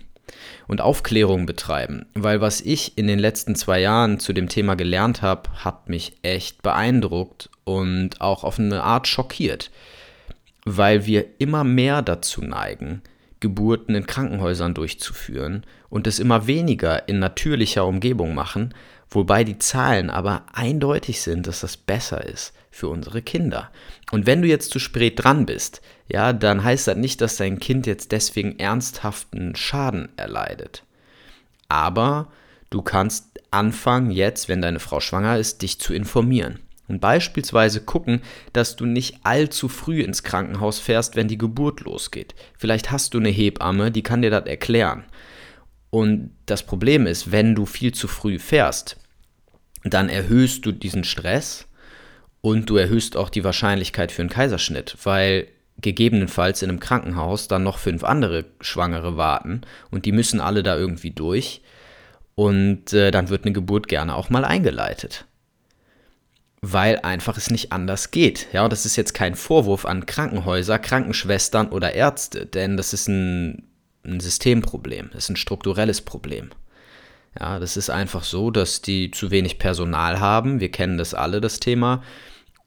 und 0.67 0.81
Aufklärung 0.81 1.47
betreiben. 1.47 2.07
Weil 2.13 2.41
was 2.41 2.61
ich 2.61 2.99
in 2.99 3.07
den 3.07 3.21
letzten 3.21 3.55
zwei 3.55 3.79
Jahren 3.79 4.19
zu 4.19 4.33
dem 4.33 4.49
Thema 4.49 4.75
gelernt 4.75 5.23
habe, 5.23 5.49
hat 5.65 5.89
mich 5.89 6.15
echt 6.23 6.63
beeindruckt 6.63 7.51
und 7.63 8.21
auch 8.21 8.43
auf 8.43 8.59
eine 8.59 8.83
Art 8.83 9.07
schockiert. 9.07 9.71
Weil 10.65 11.07
wir 11.07 11.25
immer 11.39 11.63
mehr 11.63 12.03
dazu 12.03 12.43
neigen, 12.43 13.01
Geburten 13.39 13.95
in 13.95 14.09
Krankenhäusern 14.09 14.75
durchzuführen 14.75 15.65
und 15.89 16.09
es 16.09 16.19
immer 16.19 16.49
weniger 16.49 17.09
in 17.09 17.21
natürlicher 17.21 17.87
Umgebung 17.87 18.35
machen, 18.35 18.75
wobei 19.09 19.45
die 19.45 19.61
Zahlen 19.61 20.11
aber 20.11 20.47
eindeutig 20.53 21.23
sind, 21.23 21.47
dass 21.47 21.61
das 21.61 21.77
besser 21.77 22.27
ist 22.27 22.55
für 22.73 22.89
unsere 22.89 23.23
Kinder. 23.23 23.71
Und 24.11 24.27
wenn 24.27 24.43
du 24.43 24.49
jetzt 24.49 24.73
zu 24.73 24.81
spät 24.81 25.23
dran 25.23 25.47
bist, 25.47 25.83
ja, 26.09 26.33
dann 26.33 26.65
heißt 26.65 26.89
das 26.89 26.97
nicht, 26.97 27.21
dass 27.21 27.37
dein 27.37 27.61
Kind 27.61 27.87
jetzt 27.87 28.11
deswegen 28.11 28.59
ernsthaften 28.59 29.55
Schaden 29.55 30.09
erleidet. 30.17 30.83
Aber 31.69 32.33
du 32.71 32.83
kannst 32.83 33.41
anfangen, 33.51 34.11
jetzt, 34.11 34.49
wenn 34.49 34.63
deine 34.63 34.81
Frau 34.81 35.01
schwanger 35.01 35.39
ist, 35.39 35.63
dich 35.63 35.79
zu 35.79 35.95
informieren. 35.95 36.59
Und 36.89 37.01
beispielsweise 37.01 37.83
gucken, 37.83 38.23
dass 38.53 38.75
du 38.75 38.87
nicht 38.87 39.21
allzu 39.23 39.69
früh 39.69 40.01
ins 40.03 40.23
Krankenhaus 40.23 40.79
fährst, 40.79 41.15
wenn 41.15 41.29
die 41.29 41.39
Geburt 41.39 41.81
losgeht. 41.81 42.35
Vielleicht 42.59 42.91
hast 42.91 43.15
du 43.15 43.19
eine 43.19 43.29
Hebamme, 43.29 43.91
die 43.91 44.03
kann 44.03 44.23
dir 44.23 44.31
das 44.31 44.47
erklären. 44.47 45.05
Und 45.91 46.31
das 46.47 46.65
Problem 46.65 47.07
ist, 47.07 47.31
wenn 47.31 47.55
du 47.55 47.67
viel 47.67 47.93
zu 47.93 48.09
früh 48.09 48.39
fährst, 48.39 48.97
dann 49.85 50.09
erhöhst 50.09 50.65
du 50.65 50.73
diesen 50.73 51.05
Stress 51.05 51.67
und 52.43 52.69
du 52.69 52.77
erhöhst 52.77 53.17
auch 53.17 53.31
die 53.31 53.45
Wahrscheinlichkeit 53.45 54.13
für 54.13 54.21
einen 54.21 54.29
Kaiserschnitt, 54.29 54.99
weil 55.05 55.49
gegebenenfalls 55.81 56.61
in 56.61 56.69
einem 56.69 56.81
Krankenhaus 56.81 57.49
dann 57.49 57.63
noch 57.63 57.79
fünf 57.79 58.05
andere 58.05 58.45
Schwangere 58.61 59.17
warten 59.17 59.63
und 59.91 60.05
die 60.05 60.13
müssen 60.13 60.41
alle 60.41 60.63
da 60.63 60.77
irgendwie 60.77 61.11
durch 61.11 61.63
und 62.35 62.93
äh, 62.93 63.11
dann 63.11 63.31
wird 63.31 63.45
eine 63.45 63.53
Geburt 63.53 63.89
gerne 63.89 64.15
auch 64.15 64.29
mal 64.29 64.45
eingeleitet. 64.45 65.25
Weil 66.61 67.01
einfach 67.01 67.39
es 67.39 67.51
nicht 67.51 67.73
anders 67.73 68.11
geht. 68.13 68.47
Ja, 68.53 68.63
und 68.65 68.73
das 68.73 68.87
ist 68.87 68.95
jetzt 68.97 69.15
kein 69.15 69.35
Vorwurf 69.35 69.87
an 69.87 70.07
Krankenhäuser, 70.07 70.79
Krankenschwestern 70.79 71.71
oder 71.71 71.95
Ärzte, 71.95 72.47
denn 72.47 72.77
das 72.77 72.93
ist 72.93 73.09
ein 73.09 73.65
ein 74.05 74.21
Systemproblem, 74.21 75.11
das 75.13 75.25
ist 75.25 75.31
ein 75.31 75.37
strukturelles 75.37 76.01
Problem. 76.01 76.51
Ja, 77.39 77.59
das 77.59 77.77
ist 77.77 77.89
einfach 77.89 78.25
so, 78.25 78.51
dass 78.51 78.83
die 78.83 79.11
zu 79.11 79.31
wenig 79.31 79.59
Personal 79.59 80.21
haben. 80.21 80.61
Wir 80.61 80.71
kennen 80.71 80.99
das 80.99 81.15
alle, 81.15 81.41
das 81.41 81.61
Thema. 81.61 82.03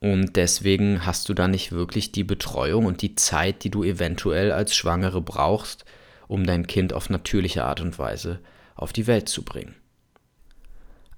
Und 0.06 0.36
deswegen 0.36 1.04
hast 1.08 1.30
du 1.30 1.34
da 1.34 1.48
nicht 1.48 1.72
wirklich 1.72 2.12
die 2.12 2.24
Betreuung 2.24 2.86
und 2.86 3.02
die 3.02 3.16
Zeit, 3.16 3.64
die 3.64 3.72
du 3.72 3.84
eventuell 3.84 4.52
als 4.52 4.76
Schwangere 4.76 5.20
brauchst, 5.20 5.84
um 6.28 6.46
dein 6.46 6.68
Kind 6.68 6.94
auf 6.94 7.10
natürliche 7.10 7.66
Art 7.66 7.82
und 7.82 7.98
Weise 7.98 8.40
auf 8.76 8.94
die 8.94 9.08
Welt 9.08 9.28
zu 9.28 9.42
bringen. 9.42 9.74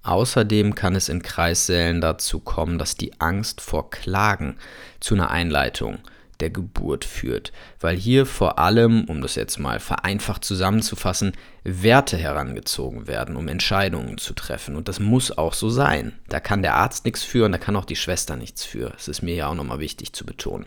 Außerdem 0.04 0.74
kann 0.74 0.96
es 0.96 1.10
in 1.10 1.22
Kreissälen 1.22 2.00
dazu 2.00 2.40
kommen, 2.40 2.78
dass 2.78 2.96
die 2.96 3.20
Angst 3.20 3.60
vor 3.60 3.90
Klagen 3.90 4.56
zu 5.02 5.16
einer 5.16 5.32
Einleitung 5.32 6.00
der 6.40 6.50
Geburt 6.50 7.06
führt, 7.06 7.52
weil 7.80 7.96
hier 7.96 8.26
vor 8.26 8.60
allem, 8.60 9.06
um 9.06 9.22
das 9.22 9.36
jetzt 9.36 9.58
mal 9.58 9.80
vereinfacht 9.80 10.44
zusammenzufassen, 10.44 11.34
Werte 11.64 12.18
herangezogen 12.18 13.08
werden, 13.08 13.36
um 13.36 13.48
Entscheidungen 13.48 14.18
zu 14.18 14.34
treffen. 14.34 14.76
Und 14.76 14.88
das 14.88 15.00
muss 15.00 15.38
auch 15.38 15.54
so 15.54 15.70
sein. 15.70 16.14
Da 16.30 16.40
kann 16.40 16.62
der 16.62 16.76
Arzt 16.76 17.06
nichts 17.06 17.24
für 17.24 17.46
und 17.46 17.52
da 17.52 17.58
kann 17.58 17.76
auch 17.76 17.86
die 17.86 17.96
Schwester 17.96 18.36
nichts 18.36 18.64
für. 18.64 18.90
Das 18.92 19.08
ist 19.08 19.22
mir 19.22 19.36
ja 19.36 19.48
auch 19.48 19.56
nochmal 19.56 19.80
wichtig 19.80 20.14
zu 20.14 20.26
betonen. 20.26 20.66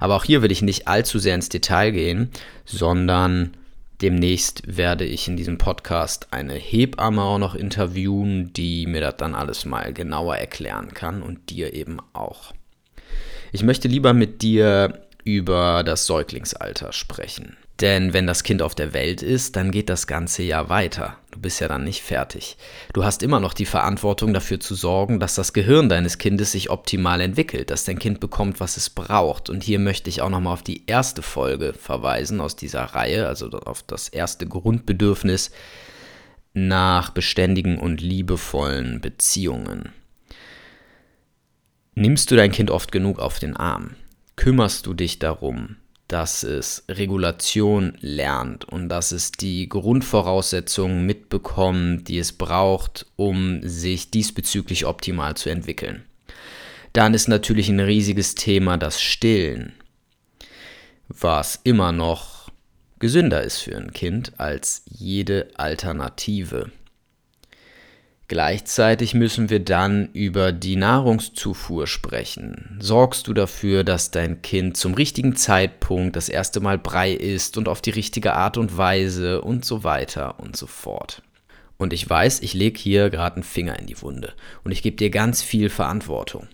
Aber 0.00 0.16
auch 0.16 0.24
hier 0.24 0.42
will 0.42 0.52
ich 0.52 0.62
nicht 0.62 0.88
allzu 0.88 1.18
sehr 1.18 1.34
ins 1.34 1.48
Detail 1.48 1.92
gehen, 1.92 2.30
sondern 2.64 3.54
demnächst 4.00 4.76
werde 4.76 5.04
ich 5.04 5.28
in 5.28 5.36
diesem 5.36 5.58
Podcast 5.58 6.28
eine 6.32 6.54
Hebamme 6.54 7.22
auch 7.22 7.38
noch 7.38 7.54
interviewen, 7.54 8.52
die 8.52 8.86
mir 8.86 9.00
das 9.00 9.16
dann 9.16 9.34
alles 9.34 9.64
mal 9.64 9.92
genauer 9.92 10.36
erklären 10.36 10.92
kann 10.92 11.22
und 11.22 11.50
dir 11.50 11.72
eben 11.74 11.98
auch. 12.12 12.52
Ich 13.54 13.62
möchte 13.62 13.86
lieber 13.86 14.14
mit 14.14 14.40
dir 14.40 15.02
über 15.24 15.82
das 15.84 16.06
Säuglingsalter 16.06 16.92
sprechen. 16.94 17.58
Denn 17.82 18.14
wenn 18.14 18.26
das 18.26 18.44
Kind 18.44 18.62
auf 18.62 18.74
der 18.74 18.94
Welt 18.94 19.22
ist, 19.22 19.56
dann 19.56 19.70
geht 19.70 19.90
das 19.90 20.06
ganze 20.06 20.42
Jahr 20.42 20.70
weiter. 20.70 21.18
Du 21.32 21.38
bist 21.38 21.60
ja 21.60 21.68
dann 21.68 21.84
nicht 21.84 22.00
fertig. 22.00 22.56
Du 22.94 23.04
hast 23.04 23.22
immer 23.22 23.40
noch 23.40 23.52
die 23.52 23.66
Verantwortung 23.66 24.32
dafür 24.32 24.58
zu 24.58 24.74
sorgen, 24.74 25.20
dass 25.20 25.34
das 25.34 25.52
Gehirn 25.52 25.90
deines 25.90 26.16
Kindes 26.16 26.52
sich 26.52 26.70
optimal 26.70 27.20
entwickelt, 27.20 27.70
dass 27.70 27.84
dein 27.84 27.98
Kind 27.98 28.20
bekommt, 28.20 28.58
was 28.58 28.78
es 28.78 28.88
braucht. 28.88 29.50
Und 29.50 29.62
hier 29.62 29.78
möchte 29.78 30.08
ich 30.08 30.22
auch 30.22 30.30
nochmal 30.30 30.54
auf 30.54 30.62
die 30.62 30.84
erste 30.86 31.20
Folge 31.20 31.74
verweisen 31.74 32.40
aus 32.40 32.56
dieser 32.56 32.84
Reihe, 32.84 33.26
also 33.26 33.50
auf 33.50 33.82
das 33.82 34.08
erste 34.08 34.46
Grundbedürfnis 34.46 35.50
nach 36.54 37.10
beständigen 37.10 37.78
und 37.78 38.00
liebevollen 38.00 39.02
Beziehungen. 39.02 39.92
Nimmst 41.94 42.30
du 42.30 42.36
dein 42.36 42.52
Kind 42.52 42.70
oft 42.70 42.90
genug 42.90 43.18
auf 43.18 43.38
den 43.38 43.54
Arm? 43.54 43.96
Kümmerst 44.36 44.86
du 44.86 44.94
dich 44.94 45.18
darum, 45.18 45.76
dass 46.08 46.42
es 46.42 46.84
Regulation 46.88 47.98
lernt 48.00 48.64
und 48.64 48.88
dass 48.88 49.12
es 49.12 49.30
die 49.30 49.68
Grundvoraussetzungen 49.68 51.04
mitbekommt, 51.04 52.08
die 52.08 52.18
es 52.18 52.32
braucht, 52.32 53.04
um 53.16 53.60
sich 53.62 54.10
diesbezüglich 54.10 54.86
optimal 54.86 55.36
zu 55.36 55.50
entwickeln? 55.50 56.04
Dann 56.94 57.12
ist 57.12 57.28
natürlich 57.28 57.68
ein 57.68 57.80
riesiges 57.80 58.36
Thema 58.36 58.78
das 58.78 58.98
Stillen, 58.98 59.74
was 61.08 61.60
immer 61.62 61.92
noch 61.92 62.50
gesünder 63.00 63.42
ist 63.42 63.58
für 63.58 63.76
ein 63.76 63.92
Kind 63.92 64.32
als 64.40 64.82
jede 64.86 65.50
Alternative. 65.56 66.70
Gleichzeitig 68.28 69.14
müssen 69.14 69.50
wir 69.50 69.60
dann 69.60 70.08
über 70.12 70.52
die 70.52 70.76
Nahrungszufuhr 70.76 71.86
sprechen. 71.86 72.78
Sorgst 72.80 73.26
du 73.26 73.34
dafür, 73.34 73.84
dass 73.84 74.10
dein 74.10 74.40
Kind 74.40 74.76
zum 74.76 74.94
richtigen 74.94 75.36
Zeitpunkt 75.36 76.16
das 76.16 76.28
erste 76.28 76.60
Mal 76.60 76.78
Brei 76.78 77.12
isst 77.12 77.58
und 77.58 77.68
auf 77.68 77.82
die 77.82 77.90
richtige 77.90 78.34
Art 78.34 78.56
und 78.56 78.76
Weise 78.76 79.42
und 79.42 79.64
so 79.64 79.84
weiter 79.84 80.40
und 80.40 80.56
so 80.56 80.66
fort. 80.66 81.22
Und 81.76 81.92
ich 81.92 82.08
weiß, 82.08 82.40
ich 82.40 82.54
lege 82.54 82.78
hier 82.78 83.10
gerade 83.10 83.36
einen 83.36 83.42
Finger 83.42 83.78
in 83.78 83.86
die 83.86 84.00
Wunde 84.00 84.32
und 84.64 84.72
ich 84.72 84.82
gebe 84.82 84.96
dir 84.96 85.10
ganz 85.10 85.42
viel 85.42 85.68
Verantwortung. 85.68 86.46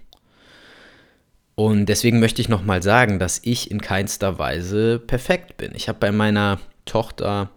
Und 1.55 1.87
deswegen 1.87 2.19
möchte 2.19 2.41
ich 2.41 2.49
nochmal 2.49 2.83
sagen, 2.83 3.19
dass 3.19 3.41
ich 3.43 3.71
in 3.71 3.83
keinster 3.83 4.39
Weise 4.39 4.99
perfekt 4.99 5.57
bin. 5.57 5.73
Ich 5.75 5.89
habe 5.89 5.99
bei 5.99 6.13
meiner 6.13 6.59
Tochter 6.87 7.51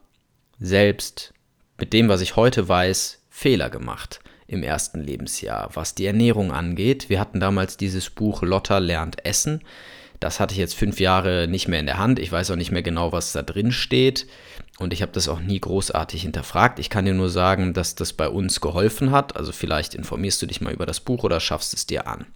selbst 0.59 1.33
mit 1.77 1.93
dem, 1.93 2.09
was 2.09 2.21
ich 2.21 2.35
heute 2.35 2.67
weiß, 2.67 3.20
Fehler 3.41 3.71
gemacht 3.71 4.19
im 4.45 4.61
ersten 4.61 5.01
Lebensjahr, 5.01 5.71
was 5.73 5.95
die 5.95 6.05
Ernährung 6.05 6.51
angeht. 6.51 7.09
Wir 7.09 7.19
hatten 7.19 7.39
damals 7.39 7.75
dieses 7.75 8.11
Buch 8.11 8.43
Lotta 8.43 8.77
lernt 8.77 9.25
Essen. 9.25 9.61
Das 10.19 10.39
hatte 10.39 10.53
ich 10.53 10.59
jetzt 10.59 10.75
fünf 10.75 10.99
Jahre 10.99 11.47
nicht 11.47 11.67
mehr 11.67 11.79
in 11.79 11.87
der 11.87 11.97
Hand. 11.97 12.19
Ich 12.19 12.31
weiß 12.31 12.51
auch 12.51 12.55
nicht 12.55 12.69
mehr 12.69 12.83
genau, 12.83 13.11
was 13.11 13.31
da 13.31 13.41
drin 13.41 13.71
steht. 13.71 14.27
Und 14.77 14.93
ich 14.93 15.01
habe 15.01 15.11
das 15.11 15.27
auch 15.27 15.39
nie 15.39 15.59
großartig 15.59 16.21
hinterfragt. 16.21 16.77
Ich 16.77 16.91
kann 16.91 17.05
dir 17.05 17.15
nur 17.15 17.31
sagen, 17.31 17.73
dass 17.73 17.95
das 17.95 18.13
bei 18.13 18.29
uns 18.29 18.61
geholfen 18.61 19.09
hat. 19.09 19.35
Also 19.35 19.51
vielleicht 19.51 19.95
informierst 19.95 20.39
du 20.43 20.45
dich 20.45 20.61
mal 20.61 20.73
über 20.73 20.85
das 20.85 20.99
Buch 20.99 21.23
oder 21.23 21.39
schaffst 21.39 21.73
es 21.73 21.87
dir 21.87 22.05
an. 22.05 22.27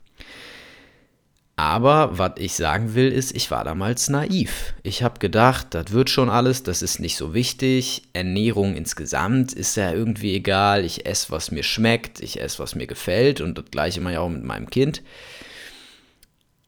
Aber 1.58 2.18
was 2.18 2.34
ich 2.38 2.54
sagen 2.54 2.96
will, 2.96 3.12
ist, 3.12 3.34
ich 3.34 3.50
war 3.50 3.64
damals 3.64 4.10
naiv. 4.10 4.74
Ich 4.84 5.04
habe 5.04 5.20
gedacht, 5.20 5.68
das 5.70 5.92
wird 5.92 6.10
schon 6.10 6.30
alles, 6.30 6.64
das 6.64 6.82
ist 6.82 7.00
nicht 7.00 7.16
so 7.16 7.34
wichtig. 7.34 8.04
Ernährung 8.12 8.76
insgesamt 8.76 9.54
ist 9.54 9.78
ja 9.78 9.94
irgendwie 9.94 10.36
egal. 10.36 10.84
Ich 10.84 11.06
esse, 11.06 11.32
was 11.32 11.52
mir 11.52 11.64
schmeckt, 11.64 12.20
ich 12.20 12.42
esse, 12.42 12.60
was 12.60 12.76
mir 12.76 12.88
gefällt 12.88 13.40
und 13.40 13.58
das 13.58 13.72
gleiche 13.72 14.02
mache 14.02 14.14
ich 14.14 14.20
auch 14.20 14.30
mit 14.30 14.44
meinem 14.44 14.70
Kind. 14.70 15.02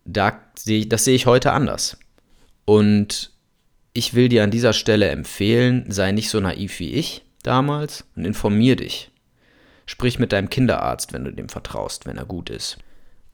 Da 0.05 0.41
das 0.65 1.03
sehe 1.03 1.15
ich 1.15 1.25
heute 1.25 1.51
anders. 1.51 1.97
Und 2.63 3.31
ich 3.93 4.13
will 4.13 4.29
dir 4.29 4.43
an 4.43 4.51
dieser 4.51 4.73
Stelle 4.73 5.09
empfehlen, 5.09 5.85
sei 5.91 6.13
nicht 6.13 6.29
so 6.29 6.39
naiv 6.39 6.79
wie 6.79 6.93
ich 6.93 7.23
damals 7.43 8.05
und 8.15 8.23
informier 8.23 8.77
dich. 8.77 9.11
Sprich 9.85 10.17
mit 10.17 10.31
deinem 10.31 10.49
Kinderarzt, 10.49 11.11
wenn 11.11 11.25
du 11.25 11.31
dem 11.31 11.49
vertraust, 11.49 12.05
wenn 12.05 12.17
er 12.17 12.25
gut 12.25 12.49
ist 12.49 12.77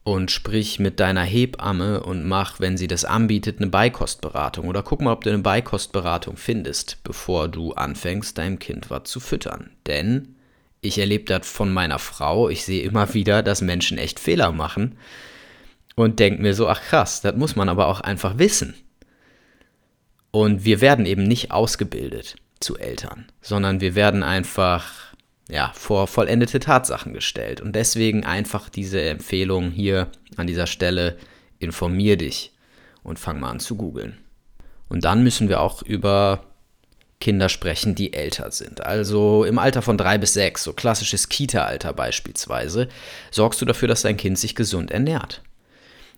und 0.03 0.31
sprich 0.31 0.79
mit 0.79 0.99
deiner 0.99 1.23
Hebamme 1.23 2.03
und 2.03 2.25
mach, 2.25 2.59
wenn 2.59 2.77
sie 2.77 2.87
das 2.87 3.05
anbietet, 3.05 3.59
eine 3.59 3.69
Beikostberatung 3.69 4.67
oder 4.67 4.83
guck 4.83 5.01
mal, 5.01 5.13
ob 5.13 5.23
du 5.23 5.29
eine 5.29 5.39
Beikostberatung 5.39 6.35
findest, 6.35 6.97
bevor 7.03 7.47
du 7.47 7.73
anfängst, 7.73 8.37
deinem 8.37 8.59
Kind 8.59 8.89
was 8.89 9.03
zu 9.05 9.19
füttern. 9.19 9.71
Denn 9.87 10.35
ich 10.81 10.97
erlebe 10.97 11.23
das 11.23 11.47
von 11.47 11.71
meiner 11.71 11.99
Frau, 11.99 12.49
ich 12.49 12.65
sehe 12.65 12.83
immer 12.83 13.13
wieder, 13.13 13.43
dass 13.43 13.61
Menschen 13.61 13.97
echt 13.97 14.19
Fehler 14.19 14.51
machen 14.51 14.97
und 15.95 16.19
denke 16.19 16.41
mir 16.41 16.53
so, 16.53 16.67
ach 16.67 16.81
krass, 16.81 17.21
das 17.21 17.35
muss 17.35 17.55
man 17.55 17.69
aber 17.69 17.87
auch 17.87 18.01
einfach 18.01 18.37
wissen. 18.37 18.73
Und 20.31 20.65
wir 20.65 20.81
werden 20.81 21.05
eben 21.05 21.23
nicht 21.23 21.51
ausgebildet 21.51 22.35
zu 22.59 22.77
Eltern, 22.77 23.27
sondern 23.41 23.79
wir 23.79 23.95
werden 23.95 24.23
einfach 24.23 25.12
ja, 25.49 25.71
vor 25.75 26.07
vollendete 26.07 26.59
Tatsachen 26.59 27.13
gestellt. 27.13 27.61
Und 27.61 27.75
deswegen 27.75 28.23
einfach 28.23 28.69
diese 28.69 29.01
Empfehlung 29.01 29.71
hier 29.71 30.09
an 30.37 30.47
dieser 30.47 30.67
Stelle, 30.67 31.17
informier 31.59 32.17
dich 32.17 32.53
und 33.03 33.19
fang 33.19 33.39
mal 33.39 33.49
an 33.49 33.59
zu 33.59 33.75
googeln. 33.75 34.17
Und 34.89 35.05
dann 35.05 35.23
müssen 35.23 35.49
wir 35.49 35.61
auch 35.61 35.81
über 35.81 36.43
Kinder 37.19 37.47
sprechen, 37.47 37.95
die 37.95 38.13
älter 38.13 38.51
sind. 38.51 38.85
Also 38.85 39.45
im 39.45 39.57
Alter 39.57 39.81
von 39.81 39.97
drei 39.97 40.17
bis 40.17 40.33
sechs, 40.33 40.63
so 40.63 40.73
klassisches 40.73 41.29
Kita-Alter 41.29 41.93
beispielsweise, 41.93 42.89
sorgst 43.31 43.61
du 43.61 43.65
dafür, 43.65 43.87
dass 43.87 44.01
dein 44.01 44.17
Kind 44.17 44.37
sich 44.37 44.55
gesund 44.55 44.91
ernährt. 44.91 45.41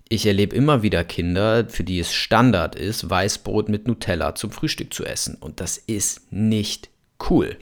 Ich 0.09 0.25
erlebe 0.25 0.55
immer 0.55 0.81
wieder 0.81 1.03
Kinder, 1.03 1.67
für 1.69 1.83
die 1.83 1.99
es 1.99 2.13
Standard 2.13 2.75
ist, 2.75 3.09
Weißbrot 3.09 3.69
mit 3.69 3.87
Nutella 3.87 4.35
zum 4.35 4.51
Frühstück 4.51 4.93
zu 4.93 5.05
essen. 5.05 5.35
Und 5.35 5.59
das 5.59 5.77
ist 5.77 6.31
nicht 6.31 6.89
cool. 7.29 7.57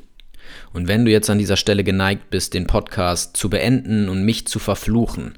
Und 0.74 0.88
wenn 0.88 1.06
du 1.06 1.12
jetzt 1.12 1.30
an 1.30 1.38
dieser 1.38 1.58
Stelle 1.58 1.84
geneigt 1.84 2.30
bist, 2.30 2.54
den 2.54 2.68
Podcast 2.68 3.38
zu 3.38 3.50
beenden 3.50 4.10
und 4.10 4.24
mich 4.24 4.48
zu 4.48 4.60
verfluchen 4.60 5.36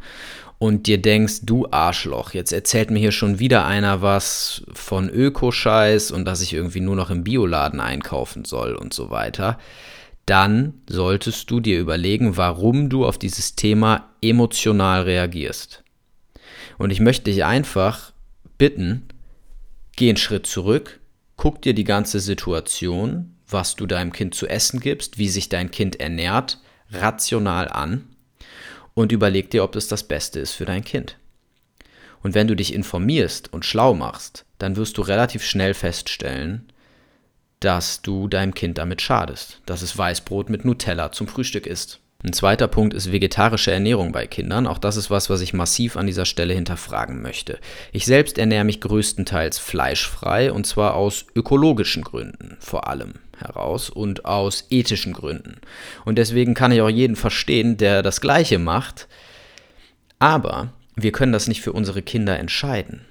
und 0.58 0.88
dir 0.88 1.02
denkst, 1.02 1.42
du 1.44 1.68
Arschloch, 1.72 2.34
jetzt 2.34 2.54
erzählt 2.54 2.92
mir 2.92 3.00
hier 3.00 3.12
schon 3.12 3.40
wieder 3.40 3.66
einer 3.66 4.02
was 4.02 4.64
von 4.74 5.10
Ökoscheiß 5.10 6.12
und 6.12 6.26
dass 6.26 6.42
ich 6.42 6.54
irgendwie 6.54 6.82
nur 6.82 6.96
noch 6.96 7.10
im 7.10 7.24
Bioladen 7.24 7.80
einkaufen 7.80 8.46
soll 8.46 8.76
und 8.76 8.94
so 8.94 9.10
weiter, 9.10 9.60
dann 10.26 10.74
solltest 10.90 11.52
du 11.52 11.60
dir 11.60 11.80
überlegen, 11.80 12.38
warum 12.38 12.90
du 12.90 13.06
auf 13.06 13.18
dieses 13.18 13.56
Thema 13.56 14.10
emotional 14.22 15.04
reagierst. 15.04 15.84
Und 16.78 16.90
ich 16.90 17.00
möchte 17.00 17.26
dich 17.26 17.44
einfach 17.44 18.12
bitten, 18.58 19.04
geh 19.96 20.10
einen 20.10 20.18
Schritt 20.18 20.48
zurück, 20.48 21.00
guck 21.38 21.62
dir 21.62 21.74
die 21.74 21.84
ganze 21.84 22.20
Situation 22.20 23.35
was 23.48 23.76
du 23.76 23.86
deinem 23.86 24.12
Kind 24.12 24.36
zu 24.36 24.48
essen 24.48 24.80
gibst, 24.80 25.18
wie 25.18 25.30
sich 25.30 25.50
dein 25.50 25.72
Kind 25.72 26.00
ernährt, 26.00 26.60
rational 26.92 27.68
an 27.70 28.08
und 28.94 29.12
überleg 29.12 29.50
dir, 29.52 29.64
ob 29.64 29.74
das 29.74 29.88
das 29.88 30.04
Beste 30.04 30.40
ist 30.40 30.54
für 30.54 30.66
dein 30.66 30.84
Kind. 30.84 31.18
Und 32.24 32.34
wenn 32.34 32.48
du 32.48 32.56
dich 32.56 32.74
informierst 32.74 33.54
und 33.54 33.66
schlau 33.66 33.94
machst, 33.94 34.46
dann 34.58 34.76
wirst 34.78 34.98
du 34.98 35.02
relativ 35.02 35.44
schnell 35.44 35.74
feststellen, 35.74 36.72
dass 37.60 38.02
du 38.02 38.28
deinem 38.28 38.54
Kind 38.54 38.78
damit 38.78 39.02
schadest, 39.02 39.62
dass 39.66 39.82
es 39.82 39.98
Weißbrot 39.98 40.50
mit 40.50 40.66
Nutella 40.66 41.12
zum 41.12 41.28
Frühstück 41.28 41.68
isst. 41.68 42.00
Ein 42.24 42.34
zweiter 42.34 42.68
Punkt 42.68 42.96
ist 42.96 43.12
vegetarische 43.12 43.72
Ernährung 43.72 44.12
bei 44.12 44.26
Kindern. 44.26 44.66
Auch 44.66 44.80
das 44.80 44.98
ist 44.98 45.12
was, 45.12 45.30
was 45.30 45.42
ich 45.42 45.54
massiv 45.54 45.96
an 45.96 46.08
dieser 46.08 46.26
Stelle 46.26 46.56
hinterfragen 46.56 47.22
möchte. 47.22 47.60
Ich 47.92 48.06
selbst 48.06 48.40
ernähre 48.40 48.64
mich 48.64 48.82
größtenteils 48.82 49.60
fleischfrei 49.60 50.52
und 50.52 50.66
zwar 50.66 50.96
aus 50.96 51.26
ökologischen 51.36 52.04
Gründen 52.04 52.58
vor 52.60 52.88
allem 52.88 53.14
heraus 53.38 53.90
und 53.90 54.26
aus 54.26 54.66
ethischen 54.70 55.14
Gründen. 55.14 55.58
Und 56.06 56.18
deswegen 56.18 56.54
kann 56.54 56.72
ich 56.72 56.82
auch 56.82 56.90
jeden 56.90 57.16
verstehen, 57.16 57.78
der 57.78 58.04
das 58.04 58.22
Gleiche 58.22 58.60
macht. 58.60 59.08
Aber 60.20 60.70
wir 60.96 61.12
können 61.12 61.34
das 61.34 61.48
nicht 61.48 61.62
für 61.62 61.74
unsere 61.74 62.02
Kinder 62.02 62.40
entscheiden. 62.40 63.02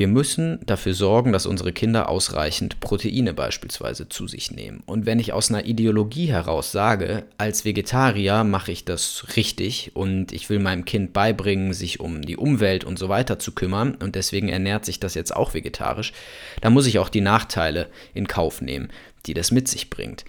Wir 0.00 0.08
müssen 0.08 0.60
dafür 0.64 0.94
sorgen, 0.94 1.30
dass 1.30 1.44
unsere 1.44 1.74
Kinder 1.74 2.08
ausreichend 2.08 2.80
Proteine 2.80 3.34
beispielsweise 3.34 4.08
zu 4.08 4.26
sich 4.26 4.50
nehmen. 4.50 4.82
Und 4.86 5.04
wenn 5.04 5.18
ich 5.18 5.34
aus 5.34 5.50
einer 5.50 5.66
Ideologie 5.66 6.28
heraus 6.28 6.72
sage, 6.72 7.24
als 7.36 7.66
Vegetarier 7.66 8.42
mache 8.42 8.72
ich 8.72 8.86
das 8.86 9.26
richtig 9.36 9.90
und 9.92 10.32
ich 10.32 10.48
will 10.48 10.58
meinem 10.58 10.86
Kind 10.86 11.12
beibringen, 11.12 11.74
sich 11.74 12.00
um 12.00 12.22
die 12.22 12.38
Umwelt 12.38 12.82
und 12.82 12.98
so 12.98 13.10
weiter 13.10 13.38
zu 13.38 13.52
kümmern 13.52 13.94
und 13.96 14.14
deswegen 14.14 14.48
ernährt 14.48 14.86
sich 14.86 15.00
das 15.00 15.14
jetzt 15.14 15.36
auch 15.36 15.52
vegetarisch, 15.52 16.14
dann 16.62 16.72
muss 16.72 16.86
ich 16.86 16.98
auch 16.98 17.10
die 17.10 17.20
Nachteile 17.20 17.88
in 18.14 18.26
Kauf 18.26 18.62
nehmen, 18.62 18.88
die 19.26 19.34
das 19.34 19.50
mit 19.50 19.68
sich 19.68 19.90
bringt. 19.90 20.24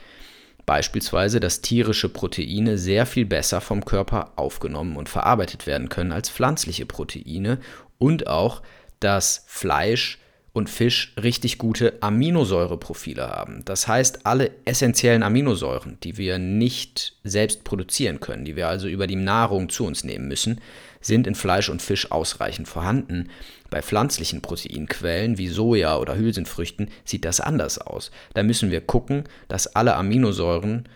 Beispielsweise, 0.66 1.40
dass 1.40 1.62
tierische 1.62 2.10
Proteine 2.10 2.78
sehr 2.78 3.06
viel 3.06 3.26
besser 3.26 3.62
vom 3.62 3.84
Körper 3.84 4.34
aufgenommen 4.36 4.96
und 4.96 5.10
verarbeitet 5.10 5.68
werden 5.68 5.90
können 5.90 6.12
als 6.12 6.30
pflanzliche 6.30 6.86
Proteine 6.86 7.60
und 7.98 8.28
auch, 8.28 8.62
dass 9.00 9.44
Fleisch 9.48 10.20
und 10.54 10.70
Fisch 10.70 11.14
richtig 11.22 11.58
gute 11.58 12.02
Aminosäureprofile 12.02 13.28
haben. 13.28 13.64
Das 13.66 13.88
heißt, 13.88 14.26
alle 14.26 14.52
essentiellen 14.66 15.24
Aminosäuren, 15.24 15.98
die 16.04 16.18
wir 16.18 16.40
nicht 16.40 17.16
selbst 17.24 17.64
produzieren 17.64 18.20
können, 18.20 18.44
die 18.44 18.56
wir 18.56 18.68
also 18.68 18.88
über 18.88 19.08
die 19.08 19.16
Nahrung 19.16 19.70
zu 19.70 19.86
uns 19.86 20.04
nehmen 20.04 20.28
müssen, 20.28 20.60
sind 21.02 21.28
in 21.28 21.36
Fleisch 21.36 21.70
und 21.70 21.82
Fisch 21.82 22.12
ausreichend 22.12 22.68
vorhanden. 22.68 23.30
Bei 23.70 23.82
pflanzlichen 23.82 24.42
Proteinquellen 24.42 25.38
wie 25.38 25.48
Soja 25.48 25.98
oder 25.98 26.16
Hülsenfrüchten 26.16 26.90
sieht 27.04 27.26
das 27.26 27.42
anders 27.42 27.78
aus. 27.80 28.12
Da 28.34 28.44
müssen 28.44 28.72
wir 28.72 28.82
gucken, 28.82 29.26
dass 29.48 29.68
alle 29.68 29.96
Aminosäuren 29.96 30.88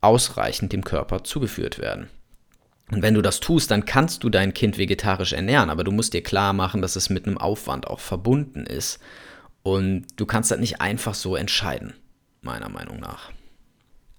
ausreichend 0.00 0.72
dem 0.72 0.84
Körper 0.84 1.24
zugeführt 1.24 1.78
werden. 1.78 2.08
Und 2.90 3.02
wenn 3.02 3.14
du 3.14 3.22
das 3.22 3.40
tust, 3.40 3.70
dann 3.70 3.86
kannst 3.86 4.22
du 4.22 4.28
dein 4.28 4.52
Kind 4.52 4.76
vegetarisch 4.76 5.32
ernähren, 5.32 5.70
aber 5.70 5.84
du 5.84 5.92
musst 5.92 6.12
dir 6.12 6.22
klar 6.22 6.52
machen, 6.52 6.82
dass 6.82 6.96
es 6.96 7.08
mit 7.08 7.26
einem 7.26 7.38
Aufwand 7.38 7.86
auch 7.86 8.00
verbunden 8.00 8.66
ist. 8.66 8.98
Und 9.62 10.06
du 10.16 10.26
kannst 10.26 10.50
das 10.50 10.58
nicht 10.58 10.80
einfach 10.80 11.14
so 11.14 11.36
entscheiden, 11.36 11.94
meiner 12.42 12.68
Meinung 12.68 13.00
nach. 13.00 13.30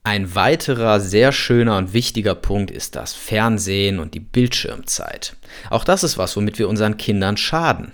Ein 0.06 0.36
weiterer 0.36 1.00
sehr 1.00 1.32
schöner 1.32 1.78
und 1.78 1.94
wichtiger 1.94 2.36
Punkt 2.36 2.72
ist 2.72 2.98
das 2.98 3.14
Fernsehen 3.14 4.00
und 4.00 4.14
die 4.14 4.20
Bildschirmzeit. 4.20 5.38
Auch 5.70 5.86
das 5.86 6.04
ist 6.04 6.18
was, 6.18 6.36
womit 6.36 6.60
wir 6.60 6.68
unseren 6.68 6.98
Kindern 6.98 7.38
schaden, 7.38 7.94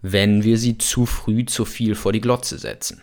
wenn 0.00 0.42
wir 0.42 0.56
sie 0.56 0.78
zu 0.78 1.04
früh 1.04 1.44
zu 1.44 1.66
viel 1.66 1.96
vor 1.96 2.14
die 2.14 2.22
Glotze 2.22 2.56
setzen. 2.58 3.02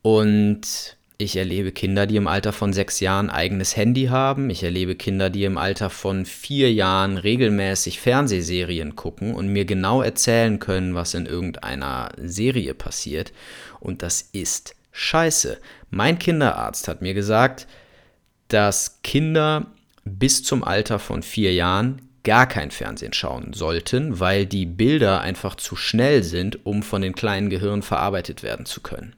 Und 0.00 0.96
ich 1.18 1.36
erlebe 1.36 1.72
Kinder, 1.72 2.06
die 2.06 2.16
im 2.16 2.26
Alter 2.26 2.54
von 2.54 2.72
sechs 2.72 3.00
Jahren 3.00 3.28
eigenes 3.28 3.76
Handy 3.76 4.06
haben. 4.06 4.48
Ich 4.48 4.62
erlebe 4.62 4.94
Kinder, 4.94 5.28
die 5.28 5.44
im 5.44 5.58
Alter 5.58 5.90
von 5.90 6.24
vier 6.24 6.72
Jahren 6.72 7.18
regelmäßig 7.18 8.00
Fernsehserien 8.00 8.96
gucken 8.96 9.34
und 9.34 9.48
mir 9.48 9.66
genau 9.66 10.00
erzählen 10.00 10.58
können, 10.58 10.94
was 10.94 11.12
in 11.12 11.26
irgendeiner 11.26 12.12
Serie 12.16 12.72
passiert. 12.72 13.32
Und 13.80 14.02
das 14.02 14.22
ist 14.32 14.74
scheiße. 14.92 15.58
Mein 15.90 16.18
Kinderarzt 16.18 16.88
hat 16.88 17.02
mir 17.02 17.14
gesagt, 17.14 17.66
dass 18.48 19.02
Kinder 19.02 19.66
bis 20.04 20.42
zum 20.42 20.64
Alter 20.64 20.98
von 20.98 21.22
vier 21.22 21.52
Jahren 21.54 22.02
gar 22.24 22.46
kein 22.46 22.70
Fernsehen 22.70 23.12
schauen 23.12 23.52
sollten, 23.52 24.20
weil 24.20 24.44
die 24.46 24.66
Bilder 24.66 25.20
einfach 25.20 25.54
zu 25.54 25.76
schnell 25.76 26.22
sind, 26.22 26.66
um 26.66 26.82
von 26.82 27.02
den 27.02 27.14
kleinen 27.14 27.48
Gehirnen 27.50 27.82
verarbeitet 27.82 28.42
werden 28.42 28.66
zu 28.66 28.80
können. 28.80 29.14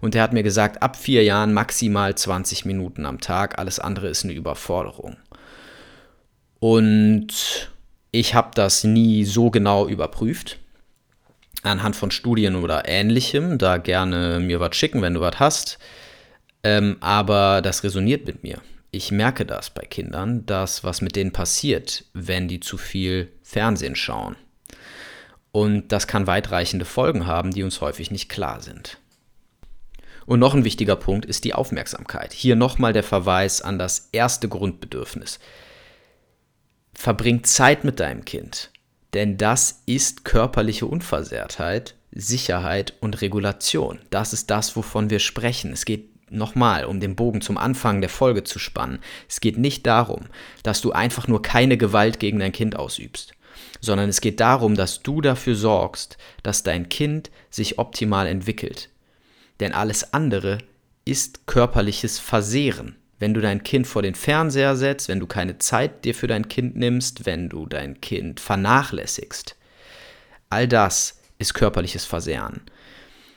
Und 0.00 0.14
er 0.14 0.22
hat 0.22 0.32
mir 0.32 0.42
gesagt, 0.42 0.82
ab 0.82 0.96
vier 0.96 1.22
Jahren 1.22 1.52
maximal 1.52 2.14
20 2.14 2.64
Minuten 2.64 3.06
am 3.06 3.20
Tag, 3.20 3.58
alles 3.58 3.78
andere 3.78 4.08
ist 4.08 4.24
eine 4.24 4.32
Überforderung. 4.32 5.16
Und 6.60 7.70
ich 8.10 8.34
habe 8.34 8.50
das 8.54 8.84
nie 8.84 9.24
so 9.24 9.50
genau 9.50 9.86
überprüft. 9.86 10.58
Anhand 11.64 11.96
von 11.96 12.10
Studien 12.10 12.56
oder 12.56 12.88
ähnlichem, 12.88 13.58
da 13.58 13.78
gerne 13.78 14.38
mir 14.40 14.60
was 14.60 14.76
schicken, 14.76 15.02
wenn 15.02 15.14
du 15.14 15.20
was 15.20 15.38
hast. 15.38 15.78
Ähm, 16.62 16.96
aber 17.00 17.60
das 17.62 17.84
resoniert 17.84 18.26
mit 18.26 18.42
mir. 18.42 18.60
ich 18.94 19.10
merke 19.10 19.44
das 19.44 19.70
bei 19.70 19.82
Kindern, 19.82 20.46
dass 20.46 20.84
was 20.84 21.00
mit 21.00 21.16
denen 21.16 21.32
passiert, 21.32 22.04
wenn 22.12 22.46
die 22.48 22.60
zu 22.60 22.78
viel 22.78 23.32
Fernsehen 23.42 23.96
schauen. 23.96 24.36
Und 25.52 25.88
das 25.88 26.06
kann 26.06 26.26
weitreichende 26.26 26.84
Folgen 26.84 27.26
haben, 27.26 27.50
die 27.50 27.62
uns 27.62 27.80
häufig 27.80 28.10
nicht 28.10 28.28
klar 28.28 28.60
sind. 28.60 28.98
Und 30.26 30.40
noch 30.40 30.54
ein 30.54 30.64
wichtiger 30.64 30.96
Punkt 30.96 31.26
ist 31.26 31.44
die 31.44 31.54
Aufmerksamkeit. 31.54 32.32
Hier 32.32 32.56
nochmal 32.56 32.92
der 32.92 33.02
Verweis 33.02 33.60
an 33.60 33.78
das 33.78 34.08
erste 34.12 34.48
Grundbedürfnis. 34.48 35.38
Verbring 36.94 37.44
Zeit 37.44 37.84
mit 37.84 38.00
deinem 38.00 38.24
Kind, 38.24 38.70
denn 39.14 39.36
das 39.38 39.82
ist 39.86 40.24
körperliche 40.24 40.86
Unversehrtheit, 40.86 41.94
Sicherheit 42.12 42.94
und 43.00 43.20
Regulation. 43.22 44.00
Das 44.10 44.32
ist 44.32 44.50
das, 44.50 44.76
wovon 44.76 45.10
wir 45.10 45.20
sprechen. 45.20 45.72
Es 45.72 45.84
geht 45.84 46.08
nochmal, 46.30 46.84
um 46.84 47.00
den 47.00 47.16
Bogen 47.16 47.40
zum 47.40 47.56
Anfang 47.56 48.00
der 48.00 48.10
Folge 48.10 48.44
zu 48.44 48.58
spannen. 48.58 48.98
Es 49.28 49.40
geht 49.40 49.56
nicht 49.56 49.86
darum, 49.86 50.24
dass 50.62 50.80
du 50.80 50.92
einfach 50.92 51.28
nur 51.28 51.42
keine 51.42 51.76
Gewalt 51.76 52.18
gegen 52.18 52.40
dein 52.40 52.52
Kind 52.52 52.76
ausübst, 52.76 53.34
sondern 53.80 54.08
es 54.08 54.20
geht 54.20 54.40
darum, 54.40 54.74
dass 54.74 55.02
du 55.02 55.20
dafür 55.20 55.54
sorgst, 55.54 56.18
dass 56.42 56.62
dein 56.62 56.88
Kind 56.88 57.30
sich 57.50 57.78
optimal 57.78 58.26
entwickelt, 58.26 58.90
denn 59.60 59.72
alles 59.72 60.12
andere 60.12 60.58
ist 61.04 61.46
körperliches 61.46 62.18
Versehren. 62.18 62.96
Wenn 63.24 63.32
du 63.32 63.40
dein 63.40 63.62
Kind 63.62 63.86
vor 63.86 64.02
den 64.02 64.14
Fernseher 64.14 64.76
setzt, 64.76 65.08
wenn 65.08 65.18
du 65.18 65.26
keine 65.26 65.56
Zeit 65.56 66.04
dir 66.04 66.14
für 66.14 66.26
dein 66.26 66.46
Kind 66.46 66.76
nimmst, 66.76 67.24
wenn 67.24 67.48
du 67.48 67.64
dein 67.64 68.02
Kind 68.02 68.38
vernachlässigst, 68.38 69.56
all 70.50 70.68
das 70.68 71.22
ist 71.38 71.54
körperliches 71.54 72.04
Versehren. 72.04 72.60